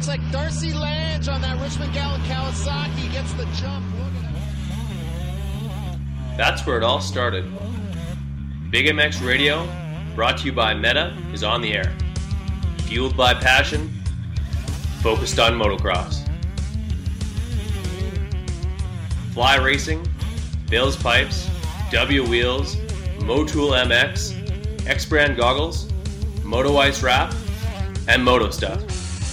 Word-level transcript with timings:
Looks 0.00 0.08
like 0.08 0.32
Darcy 0.32 0.72
Lange 0.72 1.28
on 1.28 1.42
that 1.42 1.60
Richmond 1.60 1.92
Gallon 1.92 2.22
Kawasaki 2.22 3.12
gets 3.12 3.34
the 3.34 3.44
jump. 3.56 3.84
That's 6.38 6.64
where 6.64 6.78
it 6.78 6.82
all 6.82 7.02
started. 7.02 7.44
Big 8.70 8.86
MX 8.86 9.22
Radio, 9.28 9.68
brought 10.14 10.38
to 10.38 10.46
you 10.46 10.52
by 10.54 10.72
Meta, 10.72 11.14
is 11.34 11.44
on 11.44 11.60
the 11.60 11.74
air. 11.74 11.94
Fueled 12.84 13.14
by 13.14 13.34
passion, 13.34 13.90
focused 15.02 15.38
on 15.38 15.52
motocross. 15.52 16.26
Fly 19.34 19.56
Racing, 19.56 20.08
Bill's 20.70 20.96
Pipes, 20.96 21.46
W 21.90 22.26
Wheels, 22.26 22.76
Motool 23.18 23.72
MX, 23.84 24.86
X 24.86 25.04
Brand 25.04 25.36
Goggles, 25.36 25.92
Moto 26.42 26.78
Ice 26.78 27.02
Wrap, 27.02 27.34
and 28.08 28.24
Moto 28.24 28.48
Stuff 28.48 28.89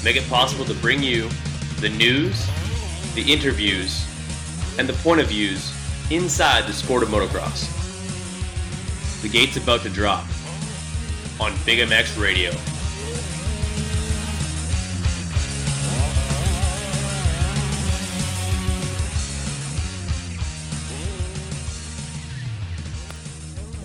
make 0.08 0.16
it 0.16 0.30
possible 0.30 0.64
to 0.64 0.74
bring 0.76 1.04
you 1.04 1.28
the 1.82 1.90
news, 1.90 2.48
the 3.14 3.30
interviews, 3.30 4.08
and 4.80 4.88
the 4.88 4.94
point 5.04 5.20
of 5.20 5.28
views 5.28 5.74
inside 6.10 6.66
the 6.66 6.72
sport 6.72 7.04
of 7.04 7.10
motocross. 7.10 7.68
The 9.22 9.28
gate's 9.28 9.58
about 9.58 9.82
to 9.82 9.90
drop 9.90 10.24
on 11.42 11.54
Big 11.66 11.80
MX 11.80 12.18
Radio. 12.22 12.52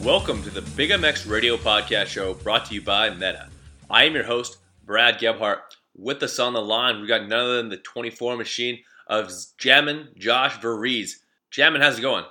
Welcome 0.00 0.44
to 0.44 0.50
the 0.50 0.62
Big 0.76 0.90
MX 0.90 1.28
Radio 1.28 1.56
Podcast 1.56 2.06
Show 2.06 2.34
brought 2.34 2.66
to 2.66 2.74
you 2.74 2.82
by 2.82 3.10
Meta. 3.10 3.48
I 3.90 4.04
am 4.04 4.14
your 4.14 4.22
host, 4.22 4.58
Brad 4.86 5.18
Gebhart. 5.18 5.81
With 5.94 6.22
us 6.22 6.38
on 6.38 6.54
the 6.54 6.62
line, 6.62 7.00
we 7.00 7.06
got 7.06 7.28
none 7.28 7.40
other 7.40 7.56
than 7.56 7.68
the 7.68 7.76
24 7.76 8.36
machine 8.36 8.80
of 9.06 9.30
Jammin 9.58 10.08
Josh 10.16 10.58
Varize. 10.58 11.16
Jammin, 11.50 11.82
how's 11.82 11.98
it 11.98 12.02
going? 12.02 12.24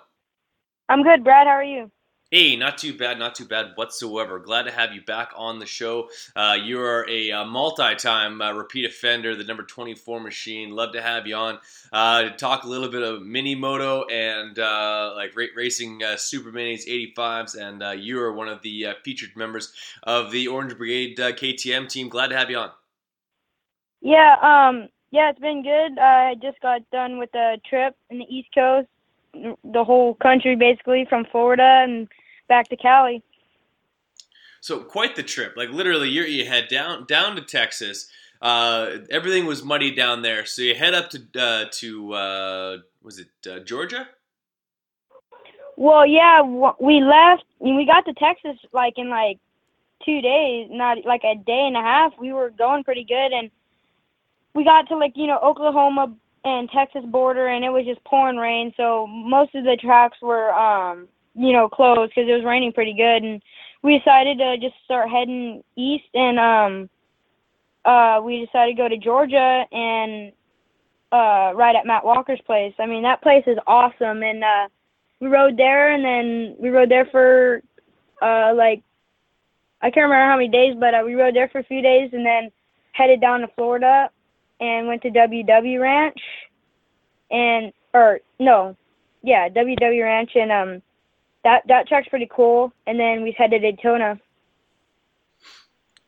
I'm 0.89 1.03
good, 1.03 1.23
Brad. 1.23 1.47
How 1.47 1.53
are 1.53 1.63
you? 1.63 1.91
Hey, 2.31 2.55
not 2.55 2.77
too 2.77 2.97
bad, 2.97 3.19
not 3.19 3.35
too 3.35 3.43
bad 3.43 3.73
whatsoever. 3.75 4.39
Glad 4.39 4.63
to 4.63 4.71
have 4.71 4.93
you 4.93 5.01
back 5.01 5.31
on 5.35 5.59
the 5.59 5.65
show. 5.65 6.09
Uh, 6.33 6.55
you 6.63 6.79
are 6.79 7.05
a, 7.09 7.29
a 7.29 7.41
uh, 7.41 7.45
multi-time 7.45 8.41
uh, 8.41 8.53
repeat 8.53 8.85
offender, 8.85 9.35
the 9.35 9.43
number 9.43 9.63
24 9.63 10.21
machine. 10.21 10.71
Love 10.71 10.93
to 10.93 11.01
have 11.01 11.27
you 11.27 11.35
on 11.35 11.59
uh, 11.91 12.21
to 12.21 12.29
talk 12.31 12.63
a 12.63 12.69
little 12.69 12.87
bit 12.87 13.03
of 13.03 13.21
mini 13.21 13.53
moto 13.53 14.05
and 14.05 14.57
uh, 14.57 15.11
like 15.13 15.35
ra- 15.35 15.47
racing 15.57 16.01
uh, 16.03 16.15
super 16.15 16.53
minis, 16.53 16.87
85s, 17.17 17.57
and 17.57 18.01
you 18.01 18.21
are 18.21 18.31
one 18.31 18.47
of 18.47 18.61
the 18.61 18.87
featured 19.03 19.35
members 19.35 19.73
of 20.03 20.31
the 20.31 20.47
Orange 20.47 20.77
Brigade 20.77 21.17
KTM 21.17 21.89
team. 21.89 22.07
Glad 22.07 22.27
to 22.27 22.37
have 22.37 22.49
you 22.49 22.59
on. 22.59 22.71
Yeah, 24.01 24.35
um, 24.41 24.89
yeah, 25.11 25.29
it's 25.29 25.39
been 25.39 25.63
good. 25.63 25.99
I 25.99 26.35
just 26.41 26.59
got 26.61 26.89
done 26.91 27.17
with 27.19 27.33
a 27.35 27.59
trip 27.69 27.95
in 28.09 28.19
the 28.19 28.25
East 28.25 28.49
Coast, 28.53 28.87
the 29.33 29.83
whole 29.83 30.15
country 30.15 30.55
basically, 30.55 31.05
from 31.07 31.25
Florida 31.31 31.81
and 31.83 32.07
back 32.47 32.67
to 32.69 32.75
Cali. 32.75 33.23
So 34.59 34.79
quite 34.79 35.15
the 35.15 35.23
trip. 35.23 35.53
Like 35.57 35.69
literally, 35.69 36.09
you 36.09 36.23
you 36.23 36.45
head 36.45 36.67
down 36.67 37.05
down 37.05 37.35
to 37.35 37.41
Texas. 37.41 38.09
Uh, 38.41 38.97
everything 39.11 39.45
was 39.45 39.63
muddy 39.63 39.93
down 39.93 40.23
there, 40.23 40.45
so 40.45 40.61
you 40.63 40.73
head 40.75 40.93
up 40.93 41.09
to 41.11 41.19
uh, 41.39 41.65
to 41.71 42.13
uh, 42.13 42.77
was 43.03 43.19
it 43.19 43.29
uh, 43.49 43.59
Georgia? 43.59 44.07
Well, 45.77 46.05
yeah, 46.05 46.41
we 46.43 47.01
left. 47.01 47.43
We 47.59 47.85
got 47.85 48.05
to 48.05 48.13
Texas 48.13 48.57
like 48.71 48.93
in 48.97 49.09
like 49.09 49.39
two 50.05 50.21
days, 50.21 50.67
not 50.71 51.05
like 51.05 51.23
a 51.23 51.35
day 51.35 51.65
and 51.67 51.75
a 51.75 51.81
half. 51.81 52.13
We 52.19 52.33
were 52.33 52.51
going 52.51 52.83
pretty 52.83 53.03
good, 53.03 53.31
and 53.31 53.49
we 54.53 54.63
got 54.63 54.87
to 54.89 54.97
like 54.97 55.13
you 55.15 55.27
know 55.27 55.39
Oklahoma 55.39 56.15
and 56.43 56.69
Texas 56.69 57.03
border, 57.05 57.47
and 57.47 57.63
it 57.63 57.69
was 57.69 57.85
just 57.85 58.03
pouring 58.03 58.37
rain. 58.37 58.73
So 58.77 59.07
most 59.07 59.55
of 59.55 59.63
the 59.63 59.77
tracks 59.81 60.17
were 60.21 60.53
um 60.53 61.07
you 61.35 61.53
know, 61.53 61.69
closed 61.69 62.11
because 62.13 62.29
it 62.29 62.33
was 62.33 62.43
raining 62.43 62.73
pretty 62.73 62.93
good, 62.93 63.23
and 63.23 63.41
we 63.83 63.97
decided 63.97 64.37
to 64.37 64.57
just 64.57 64.75
start 64.83 65.09
heading 65.09 65.63
east, 65.75 66.09
and 66.13 66.39
um, 66.39 66.89
uh, 67.85 68.21
we 68.23 68.45
decided 68.45 68.75
to 68.75 68.81
go 68.81 68.87
to 68.87 68.97
Georgia 68.97 69.65
and 69.71 70.31
uh, 71.11 71.51
ride 71.55 71.75
at 71.75 71.85
Matt 71.85 72.05
Walker's 72.05 72.41
place. 72.45 72.73
I 72.79 72.85
mean, 72.85 73.03
that 73.03 73.21
place 73.21 73.43
is 73.47 73.57
awesome, 73.65 74.23
and 74.23 74.43
uh, 74.43 74.67
we 75.19 75.27
rode 75.27 75.57
there, 75.57 75.93
and 75.93 76.03
then 76.03 76.55
we 76.59 76.69
rode 76.69 76.89
there 76.89 77.05
for 77.05 77.61
uh, 78.21 78.53
like 78.55 78.83
I 79.81 79.89
can't 79.89 80.03
remember 80.03 80.29
how 80.29 80.37
many 80.37 80.49
days, 80.49 80.75
but 80.79 80.93
uh, 80.93 81.01
we 81.03 81.15
rode 81.15 81.35
there 81.35 81.49
for 81.49 81.59
a 81.59 81.63
few 81.63 81.81
days, 81.81 82.09
and 82.13 82.25
then 82.25 82.51
headed 82.91 83.21
down 83.21 83.39
to 83.39 83.47
Florida 83.55 84.09
and 84.61 84.87
went 84.87 85.01
to 85.01 85.09
WW 85.09 85.81
Ranch, 85.81 86.19
and 87.29 87.73
or 87.93 88.21
no, 88.39 88.77
yeah, 89.23 89.49
WW 89.49 90.03
Ranch, 90.03 90.31
and 90.35 90.51
um 90.51 90.81
that 91.43 91.63
that 91.67 91.87
track's 91.87 92.07
pretty 92.07 92.29
cool. 92.31 92.71
And 92.87 92.99
then 92.99 93.23
we 93.23 93.31
headed 93.37 93.61
to 93.61 93.71
Daytona. 93.71 94.19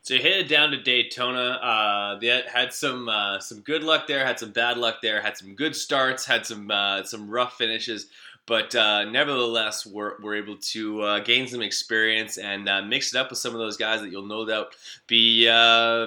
So 0.03 0.15
you 0.15 0.21
headed 0.21 0.49
down 0.49 0.71
to 0.71 0.81
Daytona. 0.81 1.39
Uh, 1.39 2.19
they 2.19 2.43
had 2.53 2.73
some 2.73 3.07
uh, 3.07 3.39
some 3.39 3.61
good 3.61 3.83
luck 3.83 4.05
there, 4.05 4.25
had 4.25 4.37
some 4.37 4.51
bad 4.51 4.77
luck 4.77 4.97
there, 5.01 5.21
had 5.21 5.37
some 5.37 5.55
good 5.55 5.75
starts, 5.75 6.25
had 6.25 6.45
some 6.45 6.69
uh, 6.69 7.03
some 7.03 7.29
rough 7.29 7.57
finishes, 7.57 8.07
but 8.45 8.75
uh, 8.75 9.05
nevertheless, 9.05 9.85
we're, 9.85 10.21
we're 10.21 10.35
able 10.35 10.57
to 10.57 11.01
uh, 11.01 11.19
gain 11.19 11.47
some 11.47 11.61
experience 11.61 12.37
and 12.37 12.67
uh, 12.67 12.81
mix 12.81 13.13
it 13.13 13.17
up 13.19 13.29
with 13.29 13.39
some 13.39 13.53
of 13.53 13.59
those 13.59 13.77
guys 13.77 14.01
that 14.01 14.11
you'll 14.11 14.25
no 14.25 14.45
doubt 14.45 14.75
be 15.07 15.45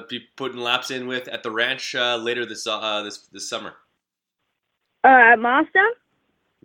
be 0.08 0.20
putting 0.36 0.58
laps 0.58 0.90
in 0.90 1.06
with 1.06 1.28
at 1.28 1.42
the 1.42 1.50
ranch 1.50 1.94
later 1.94 2.44
this 2.44 2.64
this 2.64 3.26
this 3.32 3.48
summer. 3.48 3.74
at 5.04 5.36
Mazda. 5.36 5.86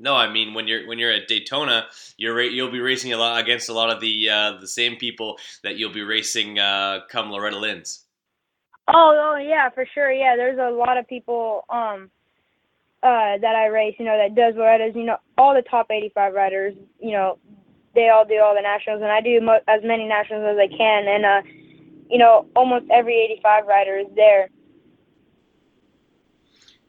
No, 0.01 0.15
I 0.15 0.31
mean 0.31 0.53
when 0.55 0.67
you're 0.67 0.87
when 0.87 0.97
you're 0.97 1.11
at 1.11 1.27
Daytona, 1.27 1.85
you're 2.17 2.41
you'll 2.41 2.71
be 2.71 2.79
racing 2.79 3.13
a 3.13 3.17
lot 3.17 3.39
against 3.39 3.69
a 3.69 3.73
lot 3.73 3.91
of 3.91 4.01
the 4.01 4.29
uh, 4.29 4.57
the 4.59 4.67
same 4.67 4.95
people 4.95 5.37
that 5.63 5.77
you'll 5.77 5.93
be 5.93 6.01
racing 6.01 6.57
uh, 6.57 7.01
come 7.07 7.29
Loretta 7.29 7.59
Lynn's. 7.59 8.05
Oh, 8.87 9.15
oh 9.15 9.37
yeah, 9.37 9.69
for 9.69 9.85
sure. 9.93 10.11
Yeah, 10.11 10.35
there's 10.35 10.57
a 10.57 10.75
lot 10.75 10.97
of 10.97 11.07
people 11.07 11.65
um 11.69 12.09
uh 13.03 13.37
that 13.37 13.55
I 13.55 13.67
race, 13.67 13.95
you 13.97 14.05
know, 14.05 14.17
that 14.17 14.35
does 14.35 14.55
Loretta's. 14.55 14.95
You 14.95 15.05
know, 15.05 15.17
all 15.37 15.53
the 15.53 15.63
top 15.63 15.87
85 15.89 16.33
riders, 16.33 16.75
you 16.99 17.11
know, 17.11 17.37
they 17.95 18.09
all 18.09 18.25
do 18.25 18.39
all 18.39 18.55
the 18.55 18.61
nationals, 18.61 19.01
and 19.01 19.11
I 19.11 19.21
do 19.21 19.41
mo- 19.41 19.63
as 19.67 19.81
many 19.83 20.07
nationals 20.07 20.45
as 20.53 20.57
I 20.57 20.67
can, 20.67 21.07
and 21.07 21.25
uh, 21.25 21.41
you 22.09 22.17
know, 22.17 22.47
almost 22.55 22.85
every 22.91 23.15
85 23.19 23.65
rider 23.67 23.97
is 23.97 24.07
there 24.15 24.49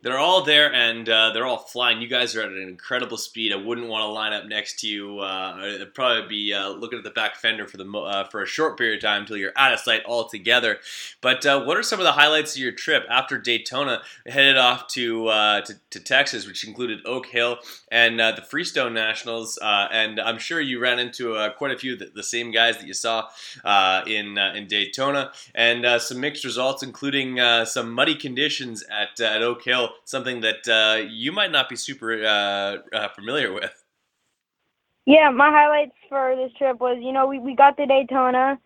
they're 0.03 0.19
all 0.19 0.43
there 0.43 0.73
and 0.73 1.09
uh, 1.09 1.31
they're 1.33 1.47
all 1.47 1.59
flying. 1.59 2.03
You 2.03 2.09
guys 2.09 2.35
are 2.35 2.43
at 2.43 2.49
an 2.49 2.61
incredible 2.61 3.17
speed. 3.17 3.53
I 3.53 3.57
wouldn't 3.57 3.87
want 3.87 4.03
to 4.03 4.09
line 4.09 4.33
up 4.33 4.47
next 4.47 4.81
to 4.81 4.89
you. 4.89 5.21
Uh, 5.21 5.79
I'd 5.81 5.95
probably 5.95 6.29
be 6.29 6.53
uh, 6.53 6.71
looking 6.71 6.99
at 6.99 7.05
the 7.05 7.11
back 7.11 7.37
fender 7.37 7.67
for 7.69 7.77
the 7.77 7.89
uh, 7.89 8.25
for 8.25 8.43
a 8.43 8.47
short 8.47 8.77
period 8.77 8.97
of 8.97 9.03
time 9.03 9.23
until 9.23 9.37
you're 9.37 9.53
out 9.57 9.73
of 9.73 9.79
sight 9.79 10.03
altogether. 10.05 10.79
But 11.21 11.47
uh, 11.47 11.65
what 11.65 11.77
are 11.77 11.85
some 11.85 12.01
of 12.01 12.05
the 12.05 12.13
highlights 12.13 12.57
of 12.57 12.63
your 12.63 12.73
trip 12.73 13.05
after 13.09 13.39
Daytona? 13.39 14.03
Headed 14.27 14.57
off 14.57 14.89
to 14.89 15.29
uh, 15.29 15.61
to, 15.63 15.75
to, 15.91 16.01
Texas, 16.01 16.49
which 16.49 16.67
included 16.67 16.99
Oak 17.05 17.27
Hill 17.27 17.59
and 17.91 18.19
the 18.19 18.45
Freestone 18.49 18.95
Nationals. 18.95 19.59
and 19.63 20.21
I'm 20.21 20.39
sure 20.39 20.61
you 20.61 20.81
ran 20.81 20.99
into 20.99 21.51
quite 21.57 21.71
a 21.71 21.79
few 21.79 21.93
of 21.93 22.01
the, 22.01 22.11
the, 22.13 22.23
same 22.23 22.51
guys 22.51 22.79
that 22.79 22.87
you 22.87 22.95
saw 22.95 23.29
in 24.07 24.37
in 24.39 24.67
Daytona, 24.67 25.33
and 25.55 26.01
some 26.03 26.21
mixed 26.21 26.45
results, 26.45 26.83
including 26.83 27.39
some 27.67 27.93
muddy 27.93 28.17
conditions 28.17 28.83
at 28.91 29.21
at 29.21 29.43
Oak 29.43 29.63
Hill 29.63 29.92
something 30.05 30.41
that 30.41 30.69
uh, 30.69 31.03
you 31.09 31.33
might 31.33 31.51
not 31.51 31.69
be 31.69 31.77
super 31.77 32.25
uh, 32.25 32.79
uh, 32.97 33.09
familiar 33.15 33.53
with. 33.53 33.73
Yeah, 35.05 35.31
my 35.31 35.51
highlights 35.51 35.97
for 36.09 36.37
this 36.37 36.53
trip 36.57 36.79
was, 36.81 36.99
you 37.01 37.13
know, 37.13 37.27
we, 37.27 37.39
we 37.39 37.57
got 37.57 37.77
to 37.77 37.87
Daytona, 37.87 38.59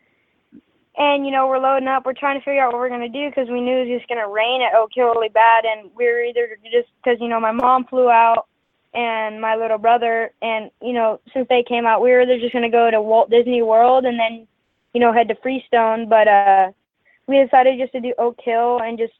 and, 0.98 1.24
you 1.24 1.32
know, 1.32 1.46
we're 1.46 1.58
loading 1.58 1.88
up. 1.88 2.04
We're 2.04 2.12
trying 2.12 2.38
to 2.38 2.44
figure 2.44 2.62
out 2.62 2.72
what 2.72 2.80
we're 2.80 2.90
going 2.90 3.00
to 3.00 3.08
do 3.08 3.30
because 3.30 3.48
we 3.48 3.60
knew 3.60 3.78
it 3.78 3.88
was 3.88 3.98
just 3.98 4.08
going 4.08 4.22
to 4.22 4.30
rain 4.30 4.60
at 4.62 4.74
Oak 4.74 4.90
Hill 4.94 5.08
really 5.08 5.30
bad, 5.30 5.64
and 5.64 5.90
we 5.94 6.04
were 6.04 6.22
either 6.22 6.58
just 6.64 6.88
because, 7.02 7.18
you 7.20 7.28
know, 7.28 7.40
my 7.40 7.52
mom 7.52 7.84
flew 7.86 8.10
out 8.10 8.46
and 8.92 9.40
my 9.40 9.56
little 9.56 9.78
brother, 9.78 10.32
and, 10.42 10.70
you 10.82 10.92
know, 10.92 11.20
since 11.32 11.46
they 11.48 11.62
came 11.62 11.86
out, 11.86 12.02
we 12.02 12.10
were 12.10 12.22
either 12.22 12.38
just 12.38 12.52
going 12.52 12.62
to 12.62 12.70
go 12.70 12.90
to 12.90 13.00
Walt 13.00 13.30
Disney 13.30 13.62
World 13.62 14.04
and 14.04 14.18
then, 14.18 14.46
you 14.94 15.00
know, 15.00 15.12
head 15.12 15.28
to 15.28 15.34
Freestone, 15.36 16.08
but 16.08 16.28
uh, 16.28 16.70
we 17.26 17.42
decided 17.42 17.78
just 17.78 17.92
to 17.92 18.00
do 18.00 18.14
Oak 18.18 18.38
Hill 18.42 18.80
and 18.82 18.98
just 18.98 19.12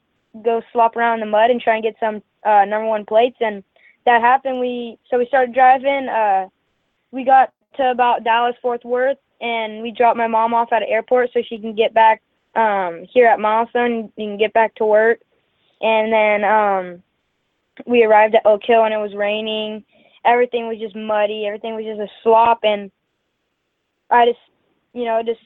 go 0.42 0.62
slop 0.72 0.96
around 0.96 1.14
in 1.14 1.20
the 1.20 1.26
mud 1.26 1.50
and 1.50 1.60
try 1.60 1.74
and 1.74 1.82
get 1.82 1.96
some 2.00 2.22
uh, 2.44 2.64
number 2.64 2.86
one 2.86 3.04
plates. 3.04 3.36
And 3.40 3.62
that 4.04 4.20
happened. 4.20 4.60
We 4.60 4.98
so 5.10 5.18
we 5.18 5.26
started 5.26 5.54
driving. 5.54 6.08
Uh, 6.08 6.48
we 7.10 7.24
got 7.24 7.52
to 7.76 7.90
about 7.90 8.24
Dallas 8.24 8.56
Fort 8.62 8.84
Worth, 8.84 9.18
and 9.40 9.82
we 9.82 9.90
dropped 9.90 10.16
my 10.16 10.26
mom 10.26 10.54
off 10.54 10.72
at 10.72 10.82
an 10.82 10.88
airport 10.88 11.30
so 11.32 11.42
she 11.46 11.58
can 11.58 11.74
get 11.74 11.92
back 11.92 12.22
um, 12.54 13.04
here 13.12 13.26
at 13.26 13.40
Milestone 13.40 14.12
and 14.16 14.38
get 14.38 14.52
back 14.52 14.74
to 14.76 14.84
work. 14.84 15.20
And 15.80 16.12
then 16.12 16.44
um, 16.44 17.02
we 17.86 18.04
arrived 18.04 18.34
at 18.34 18.46
Oak 18.46 18.62
Hill, 18.64 18.84
and 18.84 18.94
it 18.94 18.98
was 18.98 19.14
raining. 19.14 19.84
everything 20.24 20.68
was 20.68 20.78
just 20.78 20.96
muddy. 20.96 21.46
Everything 21.46 21.74
was 21.74 21.84
just 21.84 22.00
a 22.00 22.08
slop, 22.22 22.60
and 22.62 22.90
I 24.10 24.26
just, 24.26 24.38
you 24.92 25.04
know, 25.04 25.22
just 25.24 25.40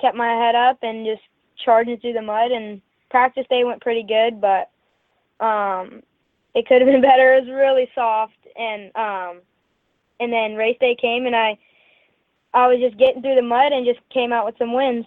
kept 0.00 0.16
my 0.16 0.28
head 0.28 0.54
up 0.54 0.78
and 0.82 1.06
just 1.06 1.22
charging 1.64 1.98
through 1.98 2.14
the 2.14 2.22
mud. 2.22 2.50
And 2.50 2.80
practice 3.14 3.46
day 3.48 3.62
went 3.62 3.80
pretty 3.80 4.02
good, 4.02 4.40
but 4.40 4.70
um, 5.38 6.02
it 6.52 6.66
could 6.66 6.82
have 6.82 6.90
been 6.90 7.00
better. 7.10 7.34
It 7.34 7.44
was 7.44 7.54
really 7.54 7.88
soft, 7.94 8.34
and 8.58 8.90
um, 8.96 9.40
and 10.18 10.32
then 10.32 10.56
race 10.56 10.76
day 10.80 10.96
came, 11.00 11.24
and 11.26 11.36
I, 11.36 11.56
I 12.54 12.66
was 12.66 12.80
just 12.80 12.98
getting 12.98 13.22
through 13.22 13.36
the 13.36 13.42
mud 13.42 13.70
and 13.70 13.86
just 13.86 14.00
came 14.12 14.32
out 14.32 14.44
with 14.44 14.56
some 14.58 14.72
wins. 14.74 15.04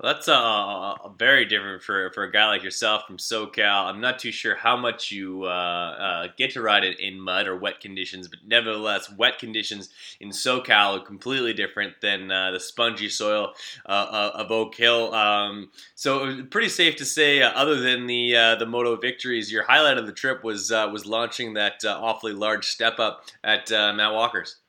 Well, 0.00 0.14
that's 0.14 0.28
uh, 0.28 0.94
very 1.18 1.44
different 1.44 1.82
for, 1.82 2.12
for 2.12 2.22
a 2.22 2.30
guy 2.30 2.46
like 2.46 2.62
yourself 2.62 3.04
from 3.04 3.16
SoCal. 3.16 3.86
I'm 3.86 4.00
not 4.00 4.20
too 4.20 4.30
sure 4.30 4.54
how 4.54 4.76
much 4.76 5.10
you 5.10 5.42
uh, 5.42 5.48
uh, 5.48 6.28
get 6.36 6.52
to 6.52 6.62
ride 6.62 6.84
it 6.84 7.00
in 7.00 7.20
mud 7.20 7.48
or 7.48 7.56
wet 7.56 7.80
conditions, 7.80 8.28
but 8.28 8.38
nevertheless, 8.46 9.10
wet 9.10 9.40
conditions 9.40 9.88
in 10.20 10.28
SoCal 10.28 11.00
are 11.00 11.04
completely 11.04 11.52
different 11.52 12.00
than 12.00 12.30
uh, 12.30 12.52
the 12.52 12.60
spongy 12.60 13.08
soil 13.08 13.54
uh, 13.86 13.88
uh, 13.88 14.30
of 14.34 14.52
Oak 14.52 14.76
Hill. 14.76 15.12
Um, 15.12 15.72
so, 15.96 16.44
pretty 16.44 16.68
safe 16.68 16.94
to 16.96 17.04
say, 17.04 17.42
other 17.42 17.80
than 17.80 18.06
the 18.06 18.56
the 18.58 18.66
moto 18.66 18.94
victories, 18.94 19.50
your 19.50 19.64
highlight 19.64 19.98
of 19.98 20.06
the 20.06 20.12
trip 20.12 20.44
was 20.44 20.70
was 20.70 21.06
launching 21.06 21.54
that 21.54 21.84
awfully 21.84 22.32
large 22.32 22.68
step 22.68 23.00
up 23.00 23.24
at 23.42 23.70
Matt 23.70 24.12
Walker's. 24.12 24.60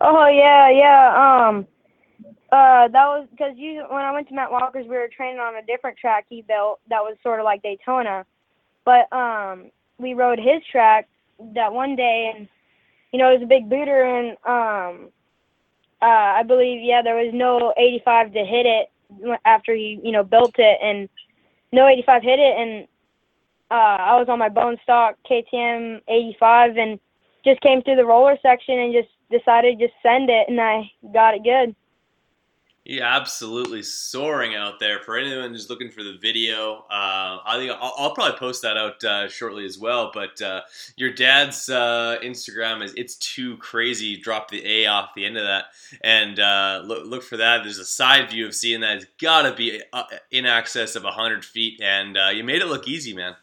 Oh 0.00 0.26
yeah, 0.26 0.70
yeah. 0.70 1.48
Um, 1.48 1.66
uh, 2.52 2.86
that 2.88 3.06
was 3.06 3.26
because 3.30 3.54
you 3.56 3.84
when 3.88 4.04
I 4.04 4.12
went 4.12 4.28
to 4.28 4.34
Matt 4.34 4.52
Walker's, 4.52 4.86
we 4.86 4.96
were 4.96 5.08
training 5.08 5.40
on 5.40 5.56
a 5.56 5.66
different 5.66 5.98
track 5.98 6.26
he 6.28 6.42
built 6.42 6.80
that 6.88 7.02
was 7.02 7.16
sort 7.22 7.40
of 7.40 7.44
like 7.44 7.62
Daytona, 7.62 8.24
but 8.84 9.12
um, 9.12 9.70
we 9.98 10.14
rode 10.14 10.38
his 10.38 10.62
track 10.70 11.08
that 11.54 11.72
one 11.72 11.96
day, 11.96 12.32
and 12.34 12.48
you 13.12 13.18
know 13.18 13.30
it 13.30 13.34
was 13.34 13.42
a 13.42 13.46
big 13.46 13.68
booter, 13.68 14.02
and 14.04 14.30
um, 14.44 15.08
uh, 16.00 16.38
I 16.38 16.44
believe 16.44 16.82
yeah 16.82 17.02
there 17.02 17.16
was 17.16 17.32
no 17.34 17.74
85 17.76 18.32
to 18.34 18.44
hit 18.44 18.66
it 18.66 19.40
after 19.44 19.74
he 19.74 20.00
you 20.04 20.12
know 20.12 20.22
built 20.22 20.54
it, 20.58 20.78
and 20.80 21.08
no 21.72 21.88
85 21.88 22.22
hit 22.22 22.38
it, 22.38 22.56
and 22.58 22.86
uh, 23.72 23.98
I 24.00 24.16
was 24.18 24.28
on 24.28 24.38
my 24.38 24.48
bone 24.48 24.76
stock 24.84 25.16
KTM 25.28 26.00
85, 26.06 26.76
and 26.76 27.00
just 27.44 27.60
came 27.60 27.82
through 27.82 27.96
the 27.96 28.06
roller 28.06 28.38
section 28.40 28.78
and 28.78 28.94
just 28.94 29.08
decided 29.32 29.78
to 29.78 29.86
just 29.86 29.96
send 30.00 30.30
it, 30.30 30.48
and 30.48 30.60
I 30.60 30.88
got 31.12 31.34
it 31.34 31.42
good. 31.42 31.74
Yeah, 32.88 33.16
absolutely 33.16 33.82
soaring 33.82 34.54
out 34.54 34.78
there. 34.78 35.00
For 35.00 35.16
anyone 35.16 35.50
who's 35.50 35.68
looking 35.68 35.90
for 35.90 36.04
the 36.04 36.16
video, 36.22 36.84
uh, 36.88 37.38
I 37.44 37.56
think 37.56 37.72
I'll, 37.72 37.94
I'll, 37.98 38.14
probably 38.14 38.38
post 38.38 38.62
that 38.62 38.76
out 38.76 39.02
uh, 39.02 39.28
shortly 39.28 39.64
as 39.64 39.76
well. 39.76 40.12
But 40.14 40.40
uh, 40.40 40.60
your 40.94 41.10
dad's 41.10 41.68
uh, 41.68 42.18
Instagram 42.22 42.84
is 42.84 42.94
it's 42.94 43.16
too 43.16 43.56
crazy. 43.56 44.16
Drop 44.16 44.52
the 44.52 44.64
A 44.64 44.86
off 44.86 45.14
the 45.16 45.26
end 45.26 45.36
of 45.36 45.42
that, 45.42 45.64
and 46.04 46.38
uh, 46.38 46.82
look, 46.84 47.06
look 47.06 47.22
for 47.24 47.36
that. 47.38 47.64
There's 47.64 47.78
a 47.78 47.84
side 47.84 48.30
view 48.30 48.46
of 48.46 48.54
seeing 48.54 48.82
that. 48.82 48.98
It's 48.98 49.06
got 49.20 49.42
to 49.42 49.52
be 49.52 49.82
uh, 49.92 50.04
in 50.30 50.46
excess 50.46 50.94
of 50.94 51.02
hundred 51.02 51.44
feet, 51.44 51.80
and 51.82 52.16
you 52.36 52.44
made 52.44 52.62
it 52.62 52.68
look 52.68 52.86
easy, 52.86 53.12
man. 53.12 53.34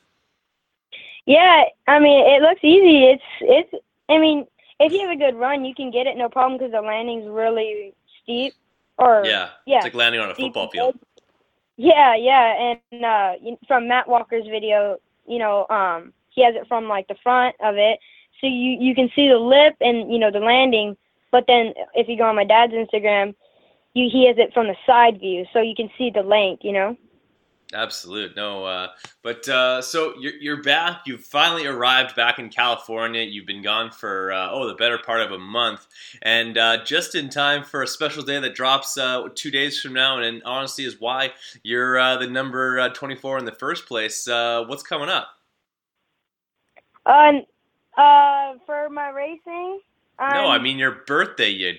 Yeah, 1.25 1.63
I 1.85 1.99
mean 1.99 2.25
it 2.25 2.41
looks 2.41 2.63
easy. 2.63 3.07
It's 3.07 3.23
it's. 3.41 3.83
I 4.07 4.19
mean, 4.19 4.47
if 4.79 4.93
you 4.93 5.01
have 5.01 5.11
a 5.11 5.19
good 5.19 5.35
run, 5.37 5.65
you 5.65 5.75
can 5.75 5.91
get 5.91 6.07
it 6.07 6.15
no 6.15 6.29
problem 6.29 6.57
because 6.57 6.71
the 6.71 6.81
landing's 6.81 7.27
really 7.27 7.93
steep 8.23 8.53
or 8.97 9.23
yeah, 9.25 9.49
yeah, 9.65 9.77
it's 9.77 9.85
like 9.85 9.93
landing 9.93 10.21
on 10.21 10.29
a 10.29 10.35
football 10.35 10.69
field. 10.69 10.97
Yeah, 11.77 12.15
yeah, 12.15 12.75
and 12.91 13.03
uh, 13.05 13.33
from 13.67 13.87
Matt 13.87 14.07
Walker's 14.07 14.45
video, 14.45 14.97
you 15.27 15.39
know, 15.39 15.65
um, 15.69 16.13
he 16.29 16.43
has 16.43 16.55
it 16.55 16.67
from 16.67 16.87
like 16.87 17.07
the 17.07 17.15
front 17.23 17.55
of 17.63 17.75
it, 17.77 17.99
so 18.39 18.47
you 18.47 18.77
you 18.79 18.93
can 18.93 19.09
see 19.15 19.27
the 19.27 19.37
lip 19.37 19.75
and 19.81 20.11
you 20.11 20.19
know 20.19 20.31
the 20.31 20.39
landing. 20.39 20.95
But 21.31 21.45
then 21.47 21.73
if 21.95 22.07
you 22.07 22.17
go 22.17 22.25
on 22.25 22.35
my 22.35 22.43
dad's 22.43 22.73
Instagram, 22.73 23.33
you 23.93 24.09
he 24.11 24.27
has 24.27 24.37
it 24.37 24.53
from 24.53 24.67
the 24.67 24.75
side 24.85 25.19
view, 25.19 25.45
so 25.51 25.61
you 25.61 25.75
can 25.75 25.89
see 25.97 26.09
the 26.09 26.23
length. 26.23 26.63
You 26.63 26.73
know. 26.73 26.97
Absolute 27.73 28.35
no, 28.35 28.65
uh, 28.65 28.87
but 29.23 29.47
uh, 29.49 29.81
so 29.81 30.13
you're, 30.19 30.35
you're 30.35 30.61
back. 30.61 31.01
You've 31.05 31.23
finally 31.25 31.65
arrived 31.65 32.15
back 32.15 32.37
in 32.39 32.49
California. 32.49 33.21
You've 33.21 33.47
been 33.47 33.61
gone 33.61 33.91
for 33.91 34.31
uh, 34.31 34.51
oh 34.51 34.67
the 34.67 34.75
better 34.75 34.97
part 34.97 35.21
of 35.21 35.31
a 35.31 35.39
month, 35.39 35.87
and 36.21 36.57
uh, 36.57 36.83
just 36.83 37.15
in 37.15 37.29
time 37.29 37.63
for 37.63 37.81
a 37.81 37.87
special 37.87 38.23
day 38.23 38.39
that 38.39 38.55
drops 38.55 38.97
uh, 38.97 39.27
two 39.33 39.49
days 39.49 39.79
from 39.79 39.93
now. 39.93 40.17
And, 40.17 40.25
and 40.25 40.43
honestly, 40.43 40.85
is 40.85 40.99
why 40.99 41.33
you're 41.63 41.97
uh, 41.97 42.17
the 42.17 42.27
number 42.27 42.87
24 42.89 43.39
in 43.39 43.45
the 43.45 43.51
first 43.51 43.87
place. 43.87 44.27
what's 44.27 44.83
coming 44.83 45.09
up? 45.09 45.29
Um, 47.05 47.41
uh, 47.97 48.53
for 48.65 48.89
my 48.89 49.09
racing. 49.09 49.79
no, 50.19 50.47
I 50.47 50.59
mean 50.59 50.77
your 50.77 51.03
birthday. 51.07 51.49
You. 51.49 51.73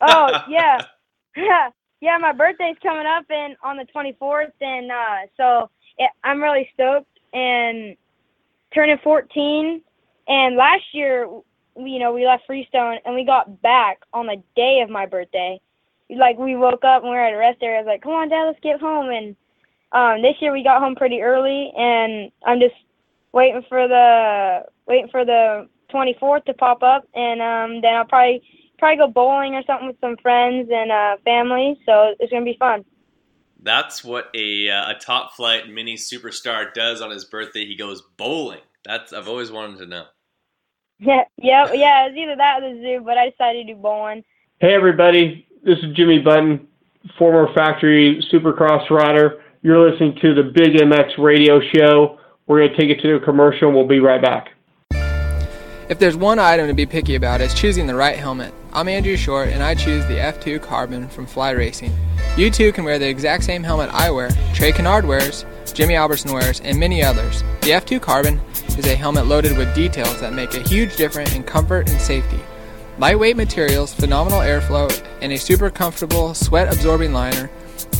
oh 0.00 0.42
yeah, 0.48 0.84
yeah. 1.36 1.70
Yeah, 2.00 2.18
my 2.18 2.32
birthday's 2.32 2.76
coming 2.82 3.06
up 3.06 3.24
and 3.30 3.56
on 3.62 3.76
the 3.76 3.86
24th, 3.94 4.52
and 4.60 4.90
uh, 4.90 5.26
so 5.36 5.70
it, 5.98 6.10
I'm 6.22 6.42
really 6.42 6.68
stoked 6.74 7.18
and 7.32 7.96
turning 8.74 8.98
14. 9.02 9.80
And 10.28 10.56
last 10.56 10.82
year, 10.92 11.28
you 11.76 11.98
know, 11.98 12.12
we 12.12 12.26
left 12.26 12.44
Freestone 12.46 12.98
and 13.04 13.14
we 13.14 13.24
got 13.24 13.62
back 13.62 13.98
on 14.12 14.26
the 14.26 14.42
day 14.56 14.80
of 14.80 14.90
my 14.90 15.06
birthday. 15.06 15.60
Like 16.10 16.38
we 16.38 16.56
woke 16.56 16.84
up 16.84 17.02
and 17.02 17.10
we 17.10 17.16
were 17.16 17.24
at 17.24 17.32
a 17.32 17.38
rest 17.38 17.62
area. 17.62 17.78
I 17.78 17.82
was 17.82 17.86
like, 17.86 18.02
"Come 18.02 18.12
on, 18.12 18.28
Dad, 18.28 18.44
let's 18.44 18.60
get 18.60 18.80
home." 18.80 19.10
And 19.10 19.34
um, 19.92 20.22
this 20.22 20.36
year 20.40 20.52
we 20.52 20.62
got 20.62 20.80
home 20.80 20.94
pretty 20.94 21.22
early, 21.22 21.72
and 21.76 22.30
I'm 22.44 22.60
just 22.60 22.74
waiting 23.32 23.64
for 23.68 23.88
the 23.88 24.64
waiting 24.86 25.08
for 25.10 25.24
the 25.24 25.68
24th 25.92 26.44
to 26.44 26.54
pop 26.54 26.82
up, 26.82 27.08
and 27.14 27.40
um, 27.40 27.80
then 27.80 27.94
I'll 27.94 28.04
probably 28.04 28.42
probably 28.78 28.98
go 28.98 29.08
bowling 29.08 29.54
or 29.54 29.62
something 29.66 29.88
with 29.88 30.00
some 30.00 30.16
friends 30.16 30.68
and 30.72 30.90
uh, 30.90 31.16
family. 31.24 31.78
So 31.86 32.14
it's 32.18 32.32
gonna 32.32 32.44
be 32.44 32.56
fun. 32.58 32.84
That's 33.62 34.04
what 34.04 34.28
a 34.34 34.70
uh, 34.70 34.90
a 34.90 34.94
top 34.94 35.34
flight 35.34 35.68
mini 35.68 35.96
superstar 35.96 36.72
does 36.74 37.00
on 37.00 37.10
his 37.10 37.24
birthday. 37.24 37.64
He 37.64 37.76
goes 37.76 38.02
bowling. 38.16 38.60
That's 38.84 39.12
I've 39.12 39.28
always 39.28 39.50
wanted 39.50 39.78
to 39.78 39.86
know. 39.86 40.04
Yeah, 41.00 41.24
yeah, 41.36 41.72
yeah. 41.72 42.06
It's 42.06 42.16
either 42.16 42.36
that 42.36 42.62
or 42.62 42.72
the 42.72 42.80
zoo, 42.80 43.02
but 43.04 43.18
I 43.18 43.30
decided 43.30 43.66
to 43.66 43.74
do 43.74 43.80
bowling. 43.80 44.22
Hey 44.60 44.74
everybody, 44.74 45.46
this 45.64 45.76
is 45.80 45.94
Jimmy 45.96 46.20
Button, 46.20 46.68
former 47.18 47.52
factory 47.52 48.24
supercross 48.32 48.88
rider. 48.90 49.42
You're 49.62 49.90
listening 49.90 50.16
to 50.20 50.34
the 50.34 50.44
Big 50.44 50.74
MX 50.74 51.18
Radio 51.18 51.60
Show. 51.74 52.20
We're 52.46 52.60
going 52.60 52.70
to 52.70 52.76
take 52.76 52.90
it 52.90 53.02
to 53.02 53.16
a 53.16 53.20
commercial 53.20 53.68
and 53.68 53.76
we'll 53.76 53.88
be 53.88 53.98
right 53.98 54.20
back. 54.22 54.50
If 55.88 55.98
there's 55.98 56.16
one 56.16 56.38
item 56.38 56.68
to 56.68 56.74
be 56.74 56.86
picky 56.86 57.14
about, 57.14 57.40
it's 57.40 57.54
choosing 57.54 57.86
the 57.86 57.94
right 57.94 58.16
helmet. 58.16 58.54
I'm 58.76 58.88
Andrew 58.88 59.16
Short, 59.16 59.50
and 59.50 59.62
I 59.62 59.76
choose 59.76 60.04
the 60.06 60.16
F2 60.16 60.60
Carbon 60.60 61.06
from 61.06 61.26
Fly 61.26 61.52
Racing. 61.52 61.92
You 62.36 62.50
too 62.50 62.72
can 62.72 62.82
wear 62.82 62.98
the 62.98 63.08
exact 63.08 63.44
same 63.44 63.62
helmet 63.62 63.88
I 63.92 64.10
wear, 64.10 64.30
Trey 64.52 64.72
Canard 64.72 65.04
wears, 65.04 65.46
Jimmy 65.72 65.94
Albertson 65.94 66.32
wears, 66.32 66.60
and 66.60 66.76
many 66.76 67.00
others. 67.00 67.44
The 67.60 67.70
F2 67.70 68.00
Carbon 68.02 68.40
is 68.76 68.84
a 68.88 68.96
helmet 68.96 69.26
loaded 69.26 69.56
with 69.56 69.72
details 69.76 70.18
that 70.20 70.32
make 70.32 70.54
a 70.54 70.68
huge 70.68 70.96
difference 70.96 71.36
in 71.36 71.44
comfort 71.44 71.88
and 71.88 72.00
safety. 72.00 72.40
Lightweight 72.98 73.36
materials, 73.36 73.94
phenomenal 73.94 74.40
airflow, 74.40 74.90
and 75.22 75.32
a 75.32 75.38
super 75.38 75.70
comfortable 75.70 76.34
sweat 76.34 76.66
absorbing 76.66 77.12
liner, 77.12 77.48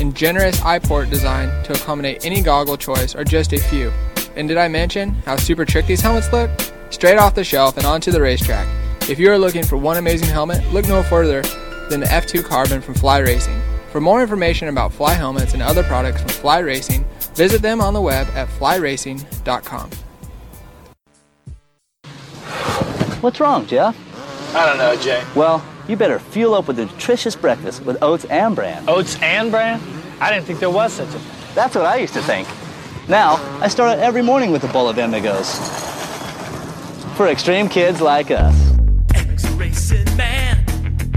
and 0.00 0.12
generous 0.12 0.60
eye 0.62 0.80
port 0.80 1.08
design 1.08 1.50
to 1.66 1.74
accommodate 1.74 2.26
any 2.26 2.42
goggle 2.42 2.76
choice 2.76 3.14
are 3.14 3.22
just 3.22 3.52
a 3.52 3.58
few. 3.58 3.92
And 4.34 4.48
did 4.48 4.56
I 4.56 4.66
mention 4.66 5.10
how 5.24 5.36
super 5.36 5.64
trick 5.64 5.86
these 5.86 6.00
helmets 6.00 6.32
look? 6.32 6.50
Straight 6.90 7.16
off 7.16 7.36
the 7.36 7.44
shelf 7.44 7.76
and 7.76 7.86
onto 7.86 8.10
the 8.10 8.20
racetrack. 8.20 8.66
If 9.06 9.18
you 9.18 9.30
are 9.30 9.36
looking 9.36 9.64
for 9.64 9.76
one 9.76 9.98
amazing 9.98 10.28
helmet, 10.28 10.66
look 10.72 10.88
no 10.88 11.02
further 11.02 11.42
than 11.90 12.00
the 12.00 12.06
F2 12.06 12.42
Carbon 12.42 12.80
from 12.80 12.94
Fly 12.94 13.18
Racing. 13.18 13.60
For 13.92 14.00
more 14.00 14.22
information 14.22 14.68
about 14.68 14.94
Fly 14.94 15.12
helmets 15.12 15.52
and 15.52 15.62
other 15.62 15.82
products 15.82 16.22
from 16.22 16.30
Fly 16.30 16.60
Racing, 16.60 17.04
visit 17.34 17.60
them 17.60 17.82
on 17.82 17.92
the 17.92 18.00
web 18.00 18.26
at 18.28 18.48
flyracing.com. 18.48 19.90
What's 23.20 23.40
wrong, 23.40 23.66
Jeff? 23.66 23.94
I 24.56 24.64
don't 24.64 24.78
know, 24.78 24.96
Jay. 24.96 25.22
Well, 25.36 25.62
you 25.86 25.96
better 25.96 26.18
fuel 26.18 26.54
up 26.54 26.66
with 26.66 26.78
a 26.78 26.86
nutritious 26.86 27.36
breakfast 27.36 27.84
with 27.84 28.02
oats 28.02 28.24
and 28.24 28.56
bran. 28.56 28.88
Oats 28.88 29.20
and 29.20 29.50
bran? 29.50 29.82
I 30.18 30.32
didn't 30.32 30.46
think 30.46 30.60
there 30.60 30.70
was 30.70 30.94
such 30.94 31.08
a 31.08 31.18
thing. 31.18 31.54
That's 31.54 31.74
what 31.74 31.84
I 31.84 31.96
used 31.96 32.14
to 32.14 32.22
think. 32.22 32.48
Now, 33.06 33.34
I 33.60 33.68
start 33.68 33.98
out 33.98 33.98
every 33.98 34.22
morning 34.22 34.50
with 34.50 34.64
a 34.64 34.68
bowl 34.68 34.88
of 34.88 34.96
Amigos. 34.96 35.58
For 37.18 37.28
extreme 37.28 37.68
kids 37.68 38.00
like 38.00 38.30
us 38.30 38.63
racing 39.56 40.16
man. 40.16 40.64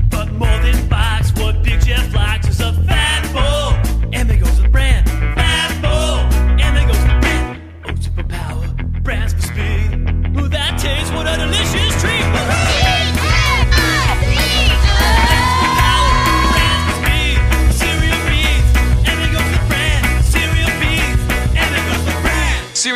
But 0.09 0.31
more 0.33 0.59
than 0.61 0.87
bikes, 0.87 1.31
what 1.33 1.63
Big 1.63 1.81
Jeff 1.83 2.13
likes 2.13 2.47
is 2.47 2.59
a 2.59 2.73
fat 2.73 3.23
bull. 3.33 4.19
Amigos 4.19 4.61
the 4.61 4.69
brand, 4.69 5.07
fat 5.09 5.71
bull. 5.81 6.19
Amigos 6.65 6.99
the 6.99 7.17
brand. 7.19 7.61
Oh, 7.85 7.91
superpower, 7.93 9.03
brands 9.03 9.33
for 9.33 9.41
speed. 9.41 10.35
Who 10.35 10.47
that 10.49 10.79
tastes, 10.79 11.11
what 11.11 11.27
a 11.27 11.37
delicious 11.37 12.01
treat. 12.01 12.17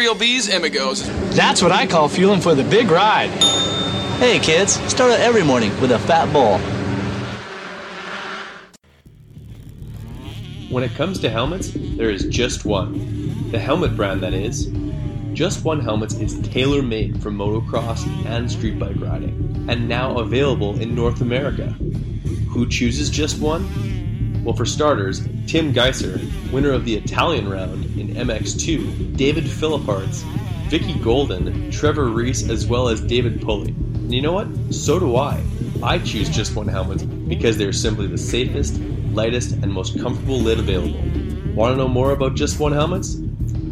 Imperial 0.02 0.16
Bees 0.16 0.50
Imigos. 0.50 1.06
That's 1.36 1.62
what 1.62 1.72
I 1.72 1.86
call 1.86 2.10
fueling 2.10 2.42
for 2.42 2.56
the 2.56 2.64
big 2.64 2.90
ride. 2.90 3.30
Hey 4.22 4.38
kids, 4.38 4.74
start 4.88 5.12
out 5.12 5.20
every 5.20 5.44
morning 5.44 5.72
with 5.82 5.90
a 5.90 5.98
fat 5.98 6.32
bowl. 6.32 6.60
When 10.70 10.84
it 10.84 10.94
comes 10.94 11.18
to 11.22 11.30
helmets, 11.32 11.72
there 11.74 12.12
is 12.12 12.26
just 12.26 12.64
one. 12.64 13.50
The 13.50 13.58
helmet 13.58 13.96
brand, 13.96 14.22
that 14.22 14.36
is. 14.36 14.72
Just 15.34 15.66
One 15.66 15.80
Helmets 15.80 16.14
is 16.14 16.40
tailor 16.42 16.84
made 16.84 17.20
for 17.20 17.32
motocross 17.32 18.06
and 18.28 18.50
street 18.52 18.78
bike 18.78 18.98
riding, 19.00 19.66
and 19.68 19.90
now 19.90 20.20
available 20.20 20.80
in 20.80 20.94
North 20.94 21.22
America. 21.22 21.70
Who 22.52 22.70
chooses 22.70 23.10
Just 23.10 23.42
One? 23.42 24.44
Well, 24.44 24.56
for 24.56 24.68
starters, 24.68 25.22
Tim 25.48 25.74
Gajser, 25.74 26.52
winner 26.52 26.74
of 26.74 26.86
the 26.86 26.96
Italian 26.96 27.50
round 27.50 27.86
in 27.98 28.10
MX2, 28.10 29.18
David 29.18 29.46
Philippaerts, 29.46 30.22
Vicky 30.70 30.94
Golden, 31.00 31.72
Trevor 31.72 32.10
Reese, 32.10 32.48
as 32.48 32.68
well 32.68 32.88
as 32.88 33.02
David 33.02 33.42
Pulley. 33.42 33.76
And 34.12 34.16
you 34.18 34.22
know 34.22 34.34
what? 34.34 34.50
So 34.74 35.00
do 35.00 35.16
I. 35.16 35.42
I 35.82 35.98
choose 35.98 36.30
Just 36.30 36.54
One 36.54 36.68
Helmets 36.68 37.04
because 37.04 37.58
they're 37.58 37.72
simply 37.72 38.08
the 38.08 38.18
safest, 38.18 38.78
lightest, 39.14 39.54
and 39.54 39.72
most 39.72 39.98
comfortable 40.02 40.38
lid 40.38 40.60
available. 40.60 41.00
Want 41.56 41.72
to 41.72 41.78
know 41.78 41.88
more 41.88 42.12
about 42.12 42.36
Just 42.36 42.60
One 42.60 42.74
Helmets? 42.74 43.16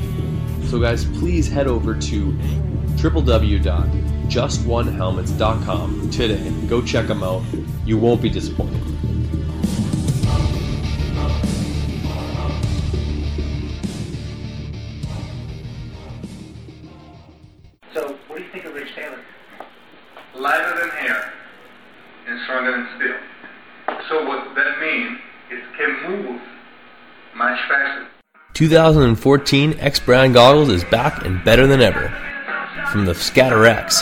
So, 0.69 0.79
guys, 0.79 1.05
please 1.19 1.47
head 1.47 1.67
over 1.67 1.93
to 1.93 2.35
www.justonehelmets.com 4.29 6.09
today. 6.11 6.67
Go 6.67 6.81
check 6.81 7.07
them 7.07 7.23
out. 7.23 7.43
You 7.85 7.97
won't 7.97 8.21
be 8.21 8.29
disappointed. 8.29 8.81
So, 17.93 18.17
what 18.27 18.37
do 18.37 18.43
you 18.43 18.51
think 18.51 18.65
of 18.65 18.75
Rich 18.75 18.93
Taylor? 18.95 19.19
Lighter 20.35 20.79
than 20.79 20.91
air 21.07 21.33
and 22.27 22.39
stronger 22.43 22.71
than 22.71 22.87
steel. 22.95 23.15
So 24.07 24.25
what 24.27 24.55
that 24.55 24.79
means 24.79 25.19
is 25.51 25.59
can 25.77 26.09
move 26.09 26.41
much 27.35 27.59
faster. 27.67 28.07
2014 28.53 29.75
X 29.79 29.99
Brand 29.99 30.33
Goggles 30.33 30.69
is 30.69 30.83
back 30.85 31.25
and 31.25 31.43
better 31.43 31.65
than 31.67 31.81
ever. 31.81 32.13
From 32.91 33.05
the 33.05 33.13
Scatter 33.13 33.65
X, 33.65 34.01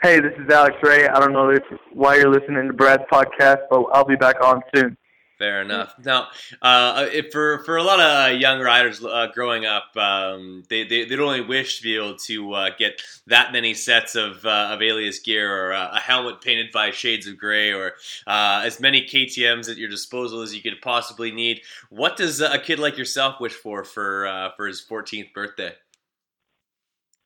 Hey, 0.00 0.20
this 0.20 0.32
is 0.38 0.48
Alex 0.48 0.76
Ray. 0.80 1.08
I 1.08 1.18
don't 1.18 1.32
know 1.32 1.50
if, 1.50 1.64
why 1.92 2.14
you're 2.14 2.30
listening 2.30 2.68
to 2.68 2.72
Brad's 2.72 3.02
podcast, 3.10 3.62
but 3.68 3.82
I'll 3.92 4.04
be 4.04 4.14
back 4.14 4.36
on 4.40 4.62
soon. 4.72 4.96
Fair 5.38 5.60
enough. 5.62 5.94
Now, 6.04 6.28
uh, 6.62 7.06
if 7.12 7.32
for 7.32 7.64
for 7.64 7.76
a 7.76 7.82
lot 7.82 7.98
of 7.98 8.26
uh, 8.26 8.36
young 8.36 8.60
riders 8.60 9.04
uh, 9.04 9.28
growing 9.32 9.66
up, 9.66 9.96
um, 9.96 10.64
they, 10.68 10.84
they 10.84 11.04
they'd 11.04 11.18
only 11.18 11.40
wish 11.40 11.78
to 11.78 11.82
be 11.82 11.96
able 11.96 12.16
to 12.16 12.52
uh, 12.52 12.70
get 12.76 13.02
that 13.26 13.52
many 13.52 13.74
sets 13.74 14.14
of 14.14 14.44
uh, 14.44 14.70
of 14.72 14.82
alias 14.82 15.20
gear, 15.20 15.68
or 15.68 15.72
uh, 15.72 15.90
a 15.92 16.00
helmet 16.00 16.40
painted 16.40 16.72
by 16.72 16.90
shades 16.90 17.28
of 17.28 17.38
gray, 17.38 17.72
or 17.72 17.92
uh, 18.26 18.62
as 18.64 18.80
many 18.80 19.02
KTM's 19.02 19.68
at 19.68 19.78
your 19.78 19.88
disposal 19.88 20.42
as 20.42 20.54
you 20.54 20.62
could 20.62 20.80
possibly 20.80 21.30
need. 21.30 21.60
What 21.88 22.16
does 22.16 22.40
a 22.40 22.58
kid 22.58 22.80
like 22.80 22.98
yourself 22.98 23.40
wish 23.40 23.52
for 23.52 23.84
for 23.84 24.26
uh, 24.26 24.50
for 24.56 24.66
his 24.66 24.84
14th 24.84 25.32
birthday? 25.32 25.72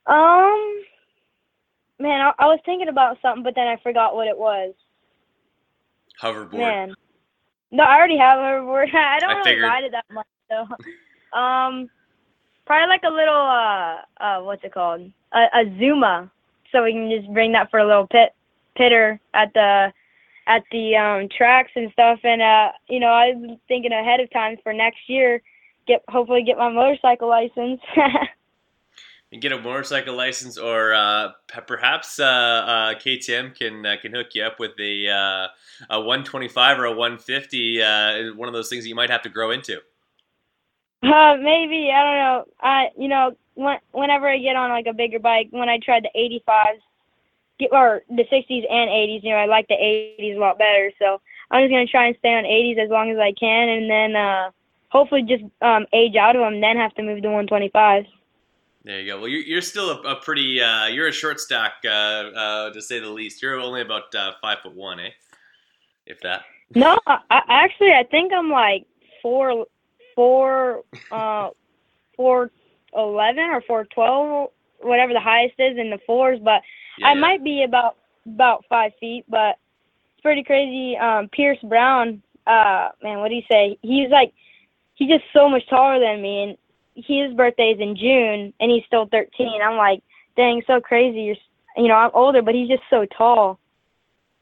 Um, 0.06 0.82
man, 2.02 2.20
I, 2.20 2.32
I 2.38 2.46
was 2.46 2.60
thinking 2.66 2.88
about 2.88 3.18
something, 3.22 3.42
but 3.42 3.54
then 3.54 3.68
I 3.68 3.76
forgot 3.82 4.14
what 4.14 4.26
it 4.26 4.36
was. 4.36 4.74
Hoverboard. 6.20 6.58
Man, 6.58 6.94
no, 7.70 7.84
I 7.84 7.96
already 7.96 8.18
have 8.18 8.38
a 8.38 8.42
hoverboard. 8.42 8.94
I 8.94 9.18
don't 9.18 9.30
I 9.30 9.34
really 9.34 9.50
figured. 9.50 9.64
ride 9.64 9.84
it 9.84 9.92
that 9.92 10.04
much, 10.12 10.26
though. 10.50 10.66
um, 11.38 11.88
probably 12.66 12.88
like 12.88 13.02
a 13.04 13.08
little 13.08 13.34
uh, 13.34 13.96
uh, 14.22 14.42
what's 14.42 14.62
it 14.64 14.74
called? 14.74 15.10
A, 15.32 15.46
a 15.54 15.78
Zuma, 15.78 16.30
so 16.70 16.84
we 16.84 16.92
can 16.92 17.10
just 17.10 17.32
bring 17.32 17.52
that 17.52 17.70
for 17.70 17.80
a 17.80 17.86
little 17.86 18.06
pit 18.06 18.34
pitter 18.76 19.20
at 19.34 19.52
the 19.54 19.92
at 20.46 20.62
the 20.70 20.96
um 20.96 21.28
tracks 21.36 21.72
and 21.74 21.90
stuff. 21.92 22.20
And 22.24 22.42
uh, 22.42 22.72
you 22.88 23.00
know, 23.00 23.08
I 23.08 23.32
was 23.34 23.58
thinking 23.68 23.92
ahead 23.92 24.20
of 24.20 24.30
time 24.30 24.56
for 24.62 24.72
next 24.72 25.00
year, 25.08 25.42
get 25.86 26.02
hopefully 26.08 26.42
get 26.42 26.58
my 26.58 26.70
motorcycle 26.70 27.28
license. 27.28 27.80
and 29.32 29.40
get 29.40 29.50
a 29.50 29.58
motorcycle 29.58 30.14
license, 30.14 30.58
or 30.58 30.92
uh, 30.92 31.30
perhaps 31.66 32.20
uh, 32.20 32.24
uh, 32.24 32.94
KTM 32.94 33.56
can 33.56 33.84
uh, 33.84 33.96
can 34.00 34.12
hook 34.12 34.28
you 34.34 34.44
up 34.44 34.60
with 34.60 34.72
a 34.78 35.08
uh, 35.08 35.48
a 35.90 35.98
125 35.98 36.78
or 36.78 36.84
a 36.84 36.92
150. 36.92 37.82
Uh, 37.82 38.34
one 38.34 38.46
of 38.46 38.52
those 38.52 38.68
things 38.68 38.84
that 38.84 38.88
you 38.88 38.94
might 38.94 39.10
have 39.10 39.22
to 39.22 39.30
grow 39.30 39.50
into. 39.50 39.78
Maybe 41.02 41.90
I 41.90 42.04
don't 42.04 42.18
know. 42.18 42.44
I 42.60 42.88
you 42.96 43.08
know 43.08 43.34
when, 43.54 43.78
whenever 43.92 44.28
I 44.28 44.38
get 44.38 44.54
on 44.54 44.70
like 44.70 44.86
a 44.86 44.92
bigger 44.92 45.18
bike, 45.18 45.48
when 45.50 45.68
I 45.68 45.78
tried 45.78 46.04
the 46.04 46.40
85s, 46.46 46.80
get 47.58 47.70
or 47.72 48.02
the 48.10 48.24
60s 48.24 48.70
and 48.70 48.90
80s, 48.90 49.24
you 49.24 49.30
know 49.30 49.36
I 49.36 49.46
like 49.46 49.66
the 49.68 49.74
80s 49.74 50.36
a 50.36 50.40
lot 50.40 50.58
better. 50.58 50.92
So 50.98 51.22
I'm 51.50 51.64
just 51.64 51.72
gonna 51.72 51.86
try 51.86 52.06
and 52.06 52.16
stay 52.18 52.34
on 52.34 52.44
80s 52.44 52.84
as 52.84 52.90
long 52.90 53.10
as 53.10 53.18
I 53.18 53.32
can, 53.32 53.70
and 53.70 53.90
then 53.90 54.52
hopefully 54.90 55.22
just 55.22 55.44
um, 55.62 55.86
age 55.94 56.16
out 56.16 56.36
of 56.36 56.42
them, 56.42 56.60
then 56.60 56.76
have 56.76 56.94
to 56.96 57.02
move 57.02 57.22
to 57.22 57.28
125s. 57.28 58.06
There 58.84 59.00
you 59.00 59.12
go. 59.12 59.18
Well, 59.20 59.28
you're, 59.28 59.42
you're 59.42 59.62
still 59.62 59.90
a, 59.90 60.00
a 60.02 60.16
pretty 60.22 60.60
uh, 60.62 60.86
you're 60.86 61.08
a 61.08 61.12
short 61.12 61.40
stack 61.40 61.74
uh, 61.84 61.88
uh, 61.88 62.72
to 62.72 62.82
say 62.82 63.00
the 63.00 63.10
least. 63.10 63.42
You're 63.42 63.60
only 63.60 63.82
about 63.82 64.14
uh, 64.14 64.32
five 64.40 64.58
foot 64.62 64.74
one, 64.74 65.00
eh? 65.00 65.10
If 66.06 66.20
that. 66.22 66.42
No, 66.74 66.98
I, 67.06 67.18
I 67.30 67.42
actually 67.48 67.92
I 67.92 68.04
think 68.10 68.32
I'm 68.32 68.50
like 68.50 68.86
four, 69.22 69.66
four, 70.16 70.82
uh, 71.10 71.50
four 72.16 72.50
eleven 72.96 73.44
or 73.44 73.62
four 73.62 73.86
twelve, 73.86 74.50
whatever 74.80 75.12
the 75.12 75.20
highest 75.20 75.54
is 75.58 75.78
in 75.78 75.90
the 75.90 76.00
fours. 76.06 76.40
But 76.42 76.62
Yeah, 76.98 77.08
I 77.08 77.14
yeah. 77.14 77.20
might 77.20 77.44
be 77.44 77.64
about 77.64 77.96
about 78.26 78.64
five 78.68 78.92
feet. 79.00 79.24
But 79.28 79.58
it's 80.14 80.22
pretty 80.22 80.44
crazy. 80.44 80.96
Um, 80.98 81.28
Pierce 81.30 81.58
Brown, 81.64 82.22
uh, 82.46 82.90
man, 83.02 83.20
what 83.20 83.28
do 83.28 83.34
you 83.36 83.42
say? 83.50 83.78
He's 83.82 84.10
like, 84.10 84.32
he's 84.94 85.10
just 85.10 85.24
so 85.34 85.48
much 85.48 85.68
taller 85.68 86.00
than 86.00 86.22
me, 86.22 86.44
and 86.44 86.58
his 86.94 87.34
birthday's 87.34 87.78
in 87.80 87.96
June, 87.96 88.52
and 88.60 88.70
he's 88.70 88.84
still 88.86 89.06
thirteen. 89.06 89.60
I'm 89.62 89.76
like, 89.76 90.02
dang, 90.36 90.62
so 90.66 90.80
crazy. 90.80 91.22
You're, 91.22 91.36
you 91.76 91.88
know, 91.88 91.94
I'm 91.94 92.10
older, 92.14 92.42
but 92.42 92.54
he's 92.54 92.68
just 92.68 92.82
so 92.90 93.06
tall. 93.06 93.58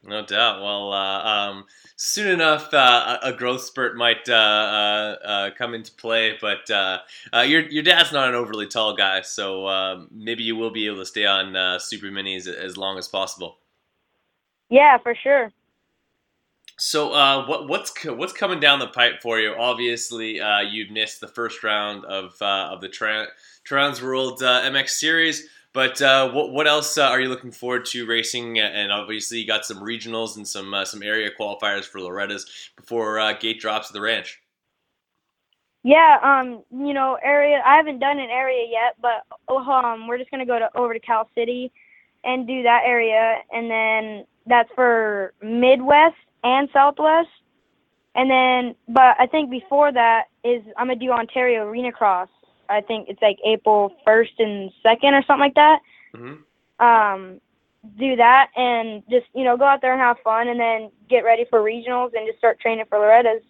No 0.03 0.25
doubt. 0.25 0.61
Well, 0.61 0.91
uh, 0.91 1.23
um, 1.23 1.65
soon 1.95 2.31
enough, 2.31 2.73
uh, 2.73 3.19
a 3.21 3.27
a 3.29 3.33
growth 3.33 3.61
spurt 3.61 3.95
might 3.95 4.27
uh, 4.27 4.33
uh, 4.33 5.15
uh, 5.23 5.49
come 5.55 5.75
into 5.75 5.91
play. 5.91 6.37
But 6.41 6.69
uh, 6.71 6.99
uh, 7.31 7.41
your 7.41 7.61
your 7.69 7.83
dad's 7.83 8.11
not 8.11 8.29
an 8.29 8.35
overly 8.35 8.67
tall 8.67 8.95
guy, 8.95 9.21
so 9.21 9.67
um, 9.67 10.07
maybe 10.11 10.43
you 10.43 10.55
will 10.55 10.71
be 10.71 10.87
able 10.87 10.97
to 10.97 11.05
stay 11.05 11.25
on 11.25 11.55
uh, 11.55 11.77
super 11.77 12.07
minis 12.07 12.47
as 12.47 12.77
long 12.77 12.97
as 12.97 13.07
possible. 13.07 13.59
Yeah, 14.69 14.97
for 14.97 15.13
sure. 15.13 15.51
So, 16.83 17.13
uh, 17.13 17.45
what 17.45 17.67
what's 17.67 17.93
what's 18.05 18.33
coming 18.33 18.59
down 18.59 18.79
the 18.79 18.87
pipe 18.87 19.21
for 19.21 19.39
you? 19.39 19.53
Obviously, 19.53 20.41
uh, 20.41 20.61
you've 20.61 20.89
missed 20.89 21.21
the 21.21 21.27
first 21.27 21.63
round 21.63 22.05
of 22.05 22.33
uh, 22.41 22.69
of 22.71 22.81
the 22.81 22.89
Tra- 22.89 23.27
Trans 23.63 24.01
World 24.01 24.41
uh, 24.41 24.63
MX 24.63 24.89
Series, 24.89 25.47
but 25.73 26.01
uh, 26.01 26.31
what 26.31 26.53
what 26.53 26.65
else 26.65 26.97
uh, 26.97 27.03
are 27.03 27.21
you 27.21 27.29
looking 27.29 27.51
forward 27.51 27.85
to 27.85 28.07
racing? 28.07 28.57
And 28.57 28.91
obviously, 28.91 29.37
you 29.37 29.45
got 29.45 29.63
some 29.63 29.77
regionals 29.77 30.37
and 30.37 30.47
some 30.47 30.73
some 30.85 31.03
area 31.03 31.29
qualifiers 31.39 31.83
for 31.83 32.01
Loretta's 32.01 32.47
before 32.75 33.31
gate 33.35 33.59
drops 33.59 33.91
at 33.91 33.93
the 33.93 34.01
ranch. 34.01 34.41
Yeah, 35.83 36.17
um, 36.23 36.63
you 36.71 36.95
know, 36.95 37.15
area. 37.23 37.61
I 37.63 37.75
haven't 37.75 37.99
done 37.99 38.17
an 38.17 38.31
area 38.31 38.65
yet, 38.67 38.95
but 38.99 39.23
um, 39.55 40.07
we're 40.07 40.17
just 40.17 40.31
gonna 40.31 40.47
go 40.47 40.57
to 40.57 40.75
over 40.75 40.95
to 40.95 40.99
Cal 40.99 41.29
City 41.35 41.71
and 42.23 42.47
do 42.47 42.63
that 42.63 42.81
area, 42.87 43.37
and 43.53 43.69
then 43.69 44.25
that's 44.47 44.71
for 44.73 45.33
Midwest 45.43 46.15
and 46.43 46.69
Southwest, 46.73 47.29
and 48.15 48.29
then, 48.29 48.75
but 48.87 49.15
I 49.19 49.27
think 49.27 49.49
before 49.49 49.91
that 49.91 50.25
is 50.43 50.63
I'm 50.77 50.87
gonna 50.87 50.99
do 50.99 51.11
Ontario 51.11 51.65
Arena 51.65 51.91
Cross. 51.91 52.29
I 52.69 52.81
think 52.81 53.09
it's 53.09 53.21
like 53.21 53.37
April 53.45 53.95
first 54.05 54.33
and 54.39 54.71
second 54.81 55.13
or 55.13 55.23
something 55.23 55.39
like 55.39 55.55
that. 55.55 55.79
Mm-hmm. 56.15 56.85
Um, 56.85 57.41
do 57.97 58.15
that 58.15 58.49
and 58.55 59.01
just 59.09 59.25
you 59.33 59.43
know 59.43 59.57
go 59.57 59.65
out 59.65 59.81
there 59.81 59.93
and 59.93 60.01
have 60.01 60.17
fun, 60.23 60.47
and 60.47 60.59
then 60.59 60.91
get 61.09 61.23
ready 61.23 61.45
for 61.49 61.59
regionals 61.59 62.11
and 62.15 62.27
just 62.27 62.37
start 62.37 62.59
training 62.59 62.85
for 62.89 62.99
Loretta's. 62.99 63.43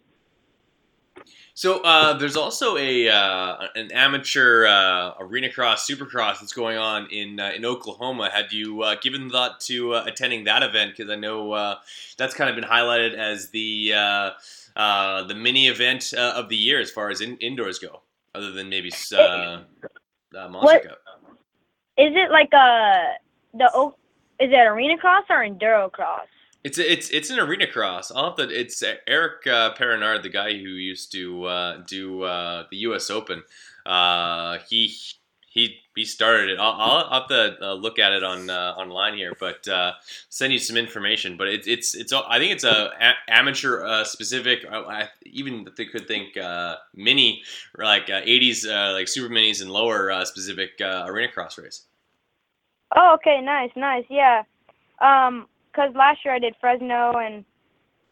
So 1.54 1.82
uh, 1.84 2.14
there's 2.18 2.38
also 2.38 2.78
a 2.78 3.10
uh, 3.10 3.68
an 3.76 3.92
amateur 3.92 4.66
uh, 4.66 5.14
arena 5.20 5.52
cross, 5.52 5.88
supercross 5.88 6.40
that's 6.40 6.54
going 6.54 6.78
on 6.78 7.08
in 7.12 7.40
uh, 7.40 7.52
in 7.56 7.66
Oklahoma. 7.66 8.30
Had 8.34 8.52
you 8.52 8.82
uh, 8.82 8.96
given 9.02 9.30
thought 9.30 9.60
to 9.62 9.94
uh, 9.94 10.04
attending 10.08 10.46
that 10.46 10.64
event? 10.64 10.96
Because 10.96 11.12
I 11.12 11.16
know 11.16 11.52
uh, 11.52 11.76
that's 12.18 12.34
kind 12.34 12.50
of 12.50 12.56
been 12.56 12.70
highlighted 12.70 13.14
as 13.16 13.50
the 13.50 13.94
uh, 13.96 14.30
uh, 14.76 15.24
the 15.24 15.36
mini 15.36 15.68
event 15.68 16.14
uh, 16.18 16.34
of 16.36 16.50
the 16.50 16.56
year 16.56 16.80
as 16.80 16.90
far 16.90 17.10
as 17.10 17.22
in- 17.22 17.38
indoors 17.38 17.80
go, 17.80 18.02
other 18.34 18.52
than 18.52 18.70
maybe 18.70 18.92
uh, 19.16 19.60
Monster 20.50 20.80
Cup. 20.80 21.00
Is 21.98 22.14
it 22.16 22.32
like 22.32 22.54
a 22.54 23.16
the 23.54 23.70
o- 23.74 23.96
is 24.40 24.50
it 24.52 24.56
arena 24.56 24.98
cross 24.98 25.26
or 25.30 25.46
enduro 25.46 25.92
cross? 25.92 26.28
It's 26.64 26.78
it's 26.78 27.10
it's 27.10 27.30
an 27.32 27.40
arena 27.40 27.66
cross. 27.66 28.12
I'll 28.12 28.26
have 28.26 28.36
to, 28.36 28.44
it's 28.50 28.84
Eric 29.08 29.48
uh, 29.48 29.74
Peronnard, 29.74 30.22
the 30.22 30.30
guy 30.30 30.52
who 30.54 30.70
used 30.70 31.12
to 31.14 31.46
uh, 31.46 31.78
do 31.88 32.24
uh, 32.24 32.66
the 32.70 32.78
U.S. 32.78 33.10
Open. 33.10 33.44
Uh, 33.86 34.60
he 34.70 34.94
he 35.50 35.78
he 35.96 36.06
started 36.06 36.52
it. 36.52 36.60
I'll, 36.60 36.74
I'll 36.80 37.22
have 37.22 37.28
to 37.30 37.58
uh, 37.62 37.74
look 37.74 37.98
at 37.98 38.14
it 38.14 38.24
on 38.24 38.50
uh, 38.50 38.76
online 38.78 39.16
here, 39.16 39.34
but 39.40 39.68
uh, 39.68 39.94
send 40.30 40.54
you 40.54 40.60
some 40.60 40.78
information. 40.78 41.36
But 41.36 41.48
it's 41.48 41.68
it's 41.68 41.96
it's 41.96 42.14
I 42.14 42.38
think 42.38 42.52
it's 42.54 42.64
a, 42.64 42.92
a- 43.02 43.34
amateur 43.34 43.84
uh, 43.84 44.04
specific. 44.04 44.64
I, 44.72 44.78
I 44.78 45.10
even 45.26 45.68
they 45.76 45.86
could 45.86 46.08
think 46.08 46.38
uh, 46.38 46.76
mini 46.96 47.42
like 47.78 48.10
uh, 48.10 48.22
80s 48.22 48.66
uh, 48.70 48.94
like 48.94 49.08
super 49.08 49.34
minis 49.34 49.62
and 49.62 49.72
lower 49.72 50.12
uh, 50.12 50.26
specific 50.26 50.80
uh, 50.80 51.06
arena 51.08 51.32
cross 51.32 51.58
race. 51.58 51.86
Oh, 52.96 53.16
okay, 53.16 53.42
nice, 53.42 53.72
nice, 53.76 54.06
yeah. 54.10 54.44
Um, 55.02 55.48
'cause 55.74 55.94
last 55.96 56.24
year 56.26 56.34
I 56.34 56.40
did 56.40 56.56
Fresno, 56.60 57.14
and 57.18 57.46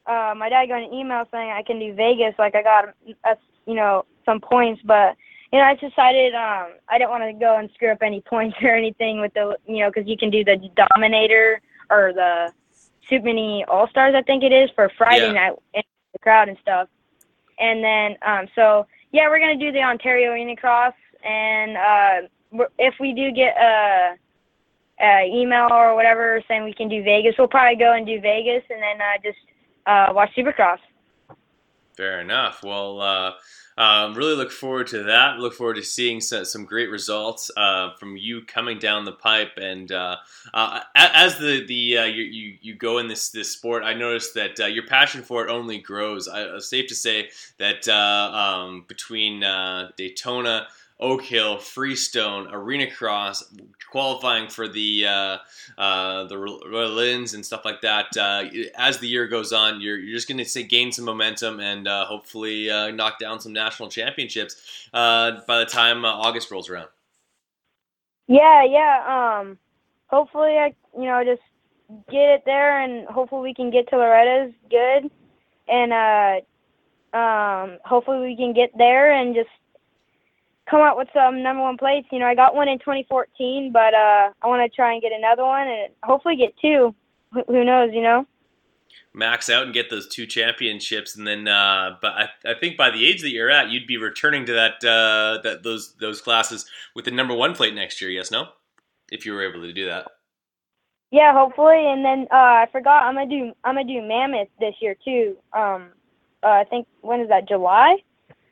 uh, 0.05 0.33
my 0.35 0.49
dad 0.49 0.67
got 0.67 0.81
an 0.83 0.93
email 0.93 1.25
saying 1.31 1.51
I 1.51 1.61
can 1.63 1.79
do 1.79 1.93
Vegas. 1.93 2.33
Like 2.39 2.55
I 2.55 2.63
got, 2.63 2.89
uh, 3.23 3.35
you 3.65 3.75
know, 3.75 4.05
some 4.25 4.39
points, 4.39 4.81
but 4.83 5.15
you 5.51 5.59
know, 5.59 5.65
I 5.65 5.75
decided 5.75 6.33
um, 6.35 6.73
I 6.87 6.97
didn't 6.97 7.09
want 7.09 7.23
to 7.23 7.33
go 7.33 7.57
and 7.57 7.69
screw 7.73 7.91
up 7.91 8.01
any 8.01 8.21
points 8.29 8.57
or 8.61 8.69
anything 8.75 9.19
with 9.21 9.33
the, 9.33 9.57
you 9.65 9.79
know, 9.79 9.91
'cause 9.91 10.03
you 10.05 10.17
can 10.17 10.29
do 10.29 10.43
the 10.43 10.57
Dominator 10.75 11.61
or 11.89 12.13
the 12.13 12.53
Super 13.07 13.25
Mini 13.25 13.65
All 13.65 13.87
Stars, 13.89 14.13
I 14.15 14.21
think 14.21 14.43
it 14.43 14.51
is, 14.51 14.69
for 14.71 14.89
Friday 14.89 15.27
Yeah. 15.27 15.33
night 15.49 15.53
in 15.73 15.81
the 16.13 16.19
crowd 16.19 16.49
and 16.49 16.57
stuff. 16.59 16.87
And 17.59 17.83
then, 17.83 18.17
um, 18.21 18.47
so 18.55 18.85
yeah, 19.11 19.27
we're 19.27 19.39
gonna 19.39 19.55
do 19.55 19.71
the 19.71 19.81
Ontario 19.81 20.33
Unicross, 20.35 20.93
and 21.23 21.77
uh, 21.77 22.21
if 22.77 22.99
we 22.99 23.13
do 23.13 23.31
get 23.31 23.55
a 23.57 23.61
uh, 23.63 24.15
email 25.01 25.67
or 25.71 25.95
whatever 25.95 26.41
saying 26.47 26.63
we 26.63 26.73
can 26.73 26.89
do 26.89 27.03
Vegas, 27.03 27.35
we'll 27.37 27.47
probably 27.47 27.77
go 27.77 27.93
and 27.93 28.05
do 28.05 28.19
Vegas, 28.19 28.63
and 28.69 28.81
then 28.81 29.01
uh, 29.01 29.21
just 29.23 29.37
uh, 29.85 30.13
watch 30.13 30.29
Supercross. 30.35 30.79
Fair 31.95 32.21
enough. 32.21 32.63
Well, 32.63 33.01
uh, 33.01 33.31
um, 33.79 34.13
really 34.13 34.35
look 34.35 34.51
forward 34.51 34.87
to 34.87 35.03
that. 35.03 35.39
Look 35.39 35.53
forward 35.53 35.75
to 35.75 35.83
seeing 35.83 36.19
so, 36.19 36.43
some 36.43 36.65
great 36.65 36.89
results 36.89 37.49
uh, 37.55 37.91
from 37.97 38.17
you 38.17 38.41
coming 38.41 38.77
down 38.77 39.05
the 39.05 39.13
pipe. 39.13 39.53
And 39.55 39.89
uh, 39.89 40.17
uh, 40.53 40.81
as 40.95 41.37
the 41.39 41.65
the 41.65 41.97
uh, 41.99 42.03
you, 42.03 42.23
you 42.23 42.57
you 42.61 42.75
go 42.75 42.97
in 42.97 43.07
this 43.07 43.29
this 43.29 43.51
sport, 43.51 43.83
I 43.83 43.93
noticed 43.93 44.33
that 44.33 44.59
uh, 44.59 44.65
your 44.65 44.85
passion 44.85 45.23
for 45.23 45.47
it 45.47 45.49
only 45.49 45.77
grows. 45.77 46.27
I, 46.27 46.41
it's 46.55 46.69
safe 46.69 46.87
to 46.87 46.95
say 46.95 47.29
that 47.57 47.87
uh, 47.87 48.31
um, 48.33 48.85
between 48.87 49.43
uh, 49.43 49.91
Daytona. 49.95 50.67
Oak 50.99 51.21
Hill, 51.23 51.57
Freestone, 51.57 52.53
Arena 52.53 52.89
Cross, 52.91 53.53
qualifying 53.89 54.49
for 54.49 54.67
the 54.67 55.05
uh, 55.07 55.37
uh, 55.77 56.25
the 56.25 56.35
Loretta 56.35 56.89
Lynn's 56.89 57.33
and 57.33 57.45
stuff 57.45 57.63
like 57.63 57.79
that. 57.81 58.15
Uh, 58.17 58.45
as 58.77 58.99
the 58.99 59.07
year 59.07 59.25
goes 59.27 59.53
on, 59.53 59.79
you're, 59.79 59.97
you're 59.97 60.15
just 60.15 60.27
going 60.27 60.43
to 60.43 60.63
gain 60.63 60.91
some 60.91 61.05
momentum 61.05 61.61
and 61.61 61.87
uh, 61.87 62.05
hopefully 62.05 62.69
uh, 62.69 62.91
knock 62.91 63.17
down 63.17 63.39
some 63.39 63.53
national 63.53 63.87
championships 63.89 64.89
uh, 64.93 65.39
by 65.47 65.59
the 65.59 65.65
time 65.65 66.03
August 66.03 66.51
rolls 66.51 66.69
around. 66.69 66.89
Yeah, 68.27 68.63
yeah. 68.65 69.39
Um, 69.39 69.57
hopefully, 70.07 70.57
I 70.57 70.75
you 70.97 71.05
know 71.05 71.23
just 71.23 71.41
get 72.11 72.29
it 72.29 72.43
there, 72.45 72.81
and 72.81 73.07
hopefully 73.07 73.41
we 73.41 73.53
can 73.53 73.71
get 73.71 73.89
to 73.89 73.95
Loretta's 73.95 74.53
good, 74.69 75.09
and 75.69 75.93
uh, 75.93 77.17
um, 77.17 77.77
hopefully 77.85 78.19
we 78.19 78.35
can 78.35 78.53
get 78.53 78.77
there 78.77 79.13
and 79.13 79.33
just 79.33 79.49
come 80.69 80.81
out 80.81 80.97
with 80.97 81.07
some 81.13 81.41
number 81.43 81.63
one 81.63 81.77
plates. 81.77 82.07
You 82.11 82.19
know, 82.19 82.25
I 82.27 82.35
got 82.35 82.55
one 82.55 82.67
in 82.69 82.79
2014, 82.79 83.71
but 83.73 83.93
uh, 83.93 84.31
I 84.41 84.47
want 84.47 84.61
to 84.69 84.75
try 84.75 84.93
and 84.93 85.01
get 85.01 85.11
another 85.11 85.43
one, 85.43 85.67
and 85.67 85.93
hopefully 86.03 86.35
get 86.35 86.53
two. 86.61 86.93
Wh- 87.33 87.47
Who 87.47 87.63
knows? 87.63 87.91
You 87.93 88.01
know. 88.03 88.25
max 89.13 89.49
out 89.49 89.63
and 89.63 89.73
get 89.73 89.89
those 89.89 90.07
two 90.07 90.25
championships, 90.25 91.15
and 91.15 91.25
then. 91.27 91.47
Uh, 91.47 91.97
but 92.01 92.13
I, 92.13 92.29
I 92.45 92.53
think 92.59 92.77
by 92.77 92.89
the 92.91 93.05
age 93.07 93.21
that 93.21 93.31
you're 93.31 93.49
at, 93.51 93.69
you'd 93.69 93.87
be 93.87 93.97
returning 93.97 94.45
to 94.45 94.53
that 94.53 94.83
uh, 94.85 95.41
that 95.43 95.63
those 95.63 95.93
those 95.95 96.21
classes 96.21 96.65
with 96.95 97.05
the 97.05 97.11
number 97.11 97.33
one 97.33 97.53
plate 97.55 97.73
next 97.75 98.01
year. 98.01 98.09
Yes, 98.11 98.31
no, 98.31 98.49
if 99.11 99.25
you 99.25 99.33
were 99.33 99.47
able 99.47 99.61
to 99.61 99.73
do 99.73 99.85
that. 99.87 100.07
Yeah, 101.11 101.33
hopefully, 101.33 101.87
and 101.91 102.05
then 102.05 102.27
uh, 102.31 102.35
I 102.35 102.67
forgot 102.71 103.03
I'm 103.03 103.15
gonna 103.15 103.27
do 103.29 103.51
I'm 103.63 103.75
gonna 103.75 103.83
do 103.87 104.01
Mammoth 104.01 104.49
this 104.59 104.75
year 104.81 104.95
too. 105.03 105.37
Um, 105.53 105.89
uh, 106.43 106.47
I 106.47 106.63
think 106.69 106.87
when 107.01 107.19
is 107.21 107.29
that 107.29 107.47
July? 107.47 107.97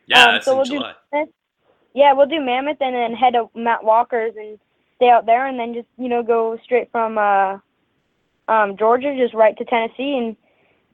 Yeah, 0.08 0.26
Um, 0.26 0.32
that's 0.34 0.46
so 0.46 0.52
in 0.52 0.58
we'll 0.58 0.66
July. 0.66 0.94
do 0.94 0.98
Mammoth. 1.14 1.30
Yeah, 1.98 2.14
we'll 2.14 2.28
do 2.28 2.40
Mammoth 2.40 2.78
and 2.80 2.94
then 2.94 3.16
head 3.16 3.34
to 3.34 3.50
Matt 3.56 3.84
Walker's 3.84 4.36
and 4.38 4.60
stay 4.98 5.10
out 5.10 5.26
there, 5.26 5.48
and 5.48 5.60
then 5.60 5.74
just 5.74 5.88
you 5.98 6.08
know 6.08 6.22
go 6.22 6.56
straight 6.64 6.92
from 6.92 7.18
uh, 7.18 7.58
um, 8.48 8.78
Georgia 8.78 9.16
just 9.18 9.34
right 9.34 9.58
to 9.58 9.66
Tennessee, 9.66 10.16
and 10.16 10.38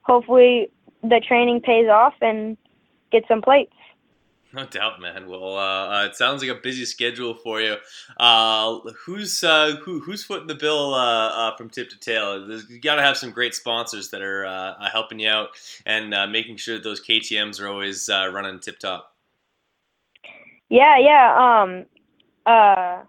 hopefully 0.04 0.72
the 1.02 1.20
training 1.20 1.60
pays 1.60 1.90
off 1.90 2.14
and 2.22 2.56
get 3.12 3.26
some 3.28 3.42
plates. 3.42 3.74
No 4.54 4.66
doubt, 4.66 5.02
man. 5.02 5.28
Well, 5.28 5.58
uh, 5.58 5.90
uh, 5.90 6.06
it 6.06 6.16
sounds 6.16 6.42
like 6.42 6.58
a 6.58 6.62
busy 6.62 6.86
schedule 6.86 7.34
for 7.34 7.60
you. 7.60 7.76
Uh, 8.16 8.80
who's 9.06 9.44
uh, 9.44 9.76
who, 9.84 10.00
who's 10.00 10.24
footing 10.24 10.48
the 10.48 10.56
bill 10.56 10.94
uh, 10.94 11.28
uh, 11.28 11.58
from 11.58 11.70
tip 11.70 11.90
to 11.90 12.00
tail? 12.00 12.50
You 12.70 12.80
got 12.80 12.96
to 12.96 13.02
have 13.02 13.18
some 13.18 13.32
great 13.32 13.56
sponsors 13.56 14.10
that 14.12 14.22
are 14.22 14.78
helping 14.90 15.20
you 15.20 15.28
out 15.28 15.50
and 15.86 16.14
uh, 16.14 16.28
making 16.28 16.56
sure 16.56 16.76
that 16.76 16.84
those 16.86 17.02
KTM's 17.02 17.60
are 17.60 17.68
always 17.68 18.08
running 18.08 18.62
tip 18.62 18.80
top. 18.80 19.13
Yeah, 20.74 20.98
yeah. 20.98 21.38
Um, 21.38 21.86
uh, 22.48 23.04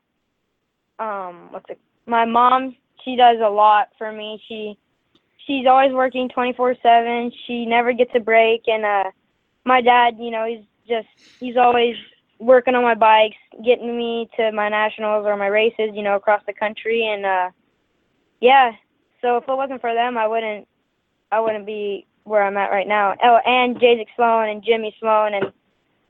um, 1.03 1.49
what's 1.51 1.65
it? 1.71 1.81
My 2.05 2.27
mom, 2.27 2.77
she 3.03 3.17
does 3.17 3.39
a 3.43 3.49
lot 3.49 3.89
for 3.97 4.13
me. 4.13 4.39
She, 4.47 4.79
she's 5.47 5.67
always 5.67 5.91
working 5.91 6.29
twenty 6.29 6.53
four 6.53 6.77
seven. 6.83 7.33
She 7.47 7.65
never 7.65 7.95
gets 7.95 8.11
a 8.15 8.21
break, 8.21 8.65
and 8.67 8.85
uh, 8.85 9.11
my 9.65 9.81
dad, 9.81 10.17
you 10.19 10.31
know, 10.31 10.45
he's 10.45 10.67
just 10.87 11.09
he's 11.41 11.57
always 11.57 11.97
working 12.39 12.75
on 12.75 12.83
my 12.83 12.95
bikes, 12.95 13.39
getting 13.65 13.97
me 13.97 14.29
to 14.37 14.53
my 14.53 14.69
nationals 14.69 15.25
or 15.25 15.35
my 15.35 15.47
races, 15.47 15.89
you 15.95 16.03
know, 16.03 16.17
across 16.17 16.43
the 16.47 16.53
country, 16.53 17.07
and 17.07 17.25
uh, 17.25 17.51
yeah. 18.43 18.73
So 19.23 19.39
if 19.39 19.45
it 19.45 19.57
wasn't 19.57 19.81
for 19.81 19.95
them, 19.95 20.19
I 20.19 20.29
wouldn't, 20.29 20.69
I 21.33 21.41
wouldn't 21.41 21.65
be 21.65 22.07
where 22.25 22.43
I'm 22.43 22.59
at 22.59 22.71
right 22.71 22.87
now. 22.87 23.15
Oh, 23.23 23.39
and 23.47 23.77
Jazik 23.77 24.09
Sloan 24.17 24.51
and 24.51 24.63
Jimmy 24.63 24.95
Sloan 25.01 25.33
and 25.33 25.47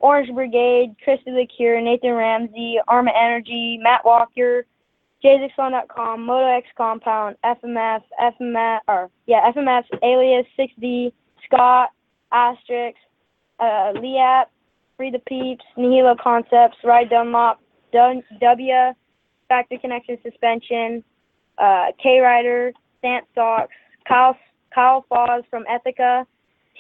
Orange 0.01 0.33
Brigade, 0.35 0.95
Christy 1.03 1.31
LeCure, 1.31 1.83
Nathan 1.83 2.13
Ramsey, 2.13 2.79
Arma 2.89 3.13
Energy, 3.19 3.79
Matt 3.83 4.05
Walker, 4.05 4.67
JZXLone.com, 5.25 6.27
MotoX 6.27 6.63
Compound, 6.77 7.37
FMF, 7.45 8.03
FMF, 8.21 8.81
or 8.89 9.11
yeah, 9.27 9.51
FMF, 9.51 9.85
Alias, 10.03 10.47
6D, 10.59 11.13
Scott, 11.47 11.91
Asterisk, 12.33 12.97
uh, 13.61 13.93
Liap, 13.95 14.47
Free 14.97 15.11
the 15.11 15.21
Peeps, 15.21 15.65
Nihilo 15.77 16.15
Concepts, 16.23 16.77
Ride 16.85 17.09
Dunlop, 17.09 17.61
Dun- 17.93 18.23
W, 18.41 18.75
Factory 19.49 19.79
Connection 19.79 20.19
Suspension, 20.23 21.03
uh, 21.59 21.87
K 22.03 22.21
Rider, 22.21 22.73
Stance 22.99 23.27
Socks, 23.35 23.75
Kyle, 24.07 24.37
Kyle 24.75 25.07
Foz 25.11 25.45
from 25.49 25.65
Ethika, 25.65 26.27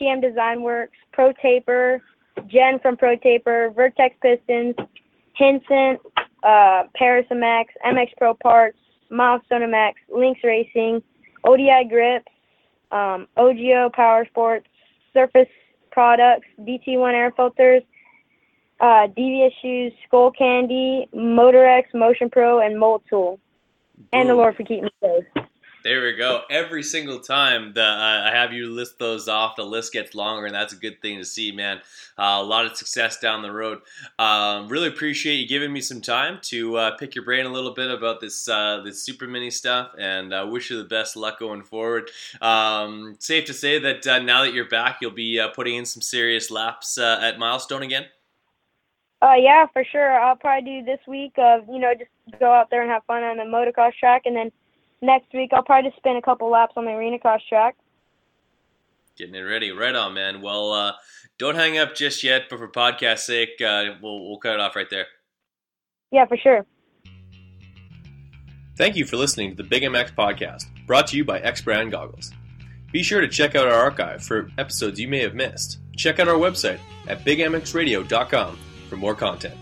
TM 0.01 0.21
Design 0.21 0.63
Works, 0.63 0.97
Pro 1.13 1.33
Taper, 1.41 2.03
Jen 2.47 2.79
from 2.81 2.97
Pro 2.97 3.17
Taper, 3.17 3.71
Vertex 3.71 4.17
Pistons, 4.21 4.75
Hinson, 5.35 5.99
uh, 6.43 6.85
Paris 6.95 7.27
MX, 7.31 7.67
MX 7.85 8.09
Pro 8.17 8.35
Parts, 8.35 8.79
Milestone 9.11 9.63
MX, 9.63 9.95
Lynx 10.15 10.41
Racing, 10.45 11.03
ODI 11.45 11.85
Grips, 11.89 12.33
um, 12.93 13.27
OGO 13.37 13.93
Power 13.93 14.27
Sports, 14.27 14.67
Surface 15.13 15.49
Products, 15.91 16.47
DT1 16.61 17.13
Air 17.15 17.33
Filters, 17.33 17.83
uh, 18.81 19.07
Devious 19.09 19.53
Shoes, 19.63 19.93
Skull 20.07 20.31
Candy, 20.33 21.09
Motorex, 21.15 21.85
Motion 21.95 22.29
Pro, 22.31 22.61
and 22.61 22.77
Motool. 22.77 23.39
And 24.13 24.29
the 24.29 24.35
Lord 24.35 24.57
for 24.57 24.65
keeping 24.65 24.85
me 24.85 24.91
safe. 25.01 25.45
There 25.85 26.03
we 26.03 26.15
go. 26.15 26.45
Every 26.49 26.83
single 26.83 27.21
time 27.21 27.75
that 27.75 27.99
uh, 27.99 28.31
I 28.31 28.35
have 28.35 28.55
you 28.55 28.71
list 28.71 28.99
those 28.99 29.29
off, 29.29 29.57
the 29.57 29.65
list 29.65 29.93
gets 29.93 30.15
longer, 30.15 30.47
and 30.47 30.55
that's 30.55 30.73
a 30.73 30.77
good 30.77 31.03
thing 31.03 31.19
to 31.19 31.27
see, 31.27 31.53
man. 31.53 31.83
Uh, 32.19 32.39
a 32.41 32.43
lot 32.43 32.65
of 32.65 32.75
success 32.75 33.21
down 33.21 33.43
the 33.43 33.53
road. 33.53 33.83
Um, 34.19 34.69
really 34.69 34.89
appreciate 34.89 35.35
you 35.35 35.47
giving 35.47 35.75
me 35.75 35.83
some 35.83 36.01
time 36.01 36.39
to 36.45 36.77
uh, 36.79 36.97
pick 36.97 37.15
your 37.15 37.23
brain 37.23 37.45
a 37.45 37.51
little 37.51 37.75
bit 37.75 37.91
about 37.91 38.23
this 38.23 38.49
uh, 38.49 38.81
this 38.83 39.03
super 39.03 39.27
mini 39.27 39.51
stuff, 39.51 39.91
and 39.99 40.33
uh, 40.33 40.49
wish 40.51 40.71
you 40.71 40.79
the 40.79 40.89
best 40.89 41.17
luck 41.17 41.39
going 41.39 41.63
forward. 41.63 42.11
Um, 42.41 43.17
safe 43.19 43.45
to 43.45 43.53
say 43.53 43.79
that 43.79 44.07
uh, 44.07 44.21
now 44.21 44.43
that 44.43 44.55
you're 44.55 44.69
back, 44.71 45.03
you'll 45.03 45.11
be 45.11 45.39
uh, 45.39 45.49
putting 45.49 45.77
in 45.77 45.85
some 45.85 46.01
serious 46.01 46.51
laps 46.51 46.97
at 46.97 47.39
Milestone 47.39 47.83
again. 47.83 48.07
Uh, 49.21 49.35
yeah, 49.35 49.67
for 49.71 49.85
sure. 49.85 50.19
I'll 50.19 50.37
probably 50.37 50.81
do 50.81 50.85
this 50.87 51.01
week 51.07 51.35
of, 51.37 51.67
you 51.69 51.79
know, 51.79 51.93
just 51.95 52.11
go 52.41 52.51
out 52.53 52.71
there 52.71 52.81
and 52.81 52.91
have 52.91 53.05
fun 53.05 53.23
on 53.23 53.37
the 53.37 53.43
motocross 53.43 53.93
track, 53.95 54.23
and 54.25 54.35
then 54.35 54.51
next 55.05 55.33
week 55.33 55.51
I'll 55.53 55.63
probably 55.63 55.91
just 55.91 55.99
spin 55.99 56.17
a 56.17 56.23
couple 56.23 56.51
laps 56.51 56.75
on 56.77 56.85
the 56.85 56.93
arena 56.93 57.19
cross 57.19 57.41
track. 57.49 57.77
Getting 59.17 59.35
it 59.35 59.41
ready, 59.41 59.71
right 59.71 59.95
on, 59.95 60.15
man. 60.15 60.43
Well, 60.43 60.73
uh, 60.73 60.93
don't 61.39 61.55
hang 61.55 61.79
up 61.79 61.95
just 61.95 62.25
yet, 62.25 62.45
but 62.51 62.59
for 62.59 62.69
podcast 62.69 63.21
sake, 63.21 63.61
uh, 63.61 63.95
we'll 64.03 64.29
we'll 64.29 64.39
cut 64.39 64.55
it 64.55 64.61
off 64.61 64.75
right 64.75 64.91
there. 64.91 65.07
Yeah, 66.11 66.27
for 66.27 66.37
sure. 66.37 66.67
Thank 68.77 68.97
you 68.97 69.05
for 69.05 69.17
listening 69.17 69.51
to 69.51 69.57
the 69.57 69.63
Big 69.63 69.85
MX 69.85 70.15
podcast, 70.15 70.65
brought 70.87 71.07
to 71.09 71.17
you 71.17 71.25
by 71.25 71.39
X 71.41 71.61
Brand 71.61 71.93
Goggles. 71.93 72.33
Be 72.93 73.03
sure 73.03 73.21
to 73.21 73.29
check 73.29 73.55
out 73.55 73.67
our 73.67 73.75
archive 73.75 74.23
for 74.23 74.51
episodes 74.59 75.01
you 75.01 75.09
may 75.09 75.21
have 75.21 75.35
missed. 75.35 75.79
Check 75.97 76.19
out 76.19 76.29
our 76.29 76.37
website 76.37 76.79
at 77.07 77.25
bigmxradio.com 77.25 78.59
for 78.89 78.97
more 78.97 79.15
content. 79.15 79.57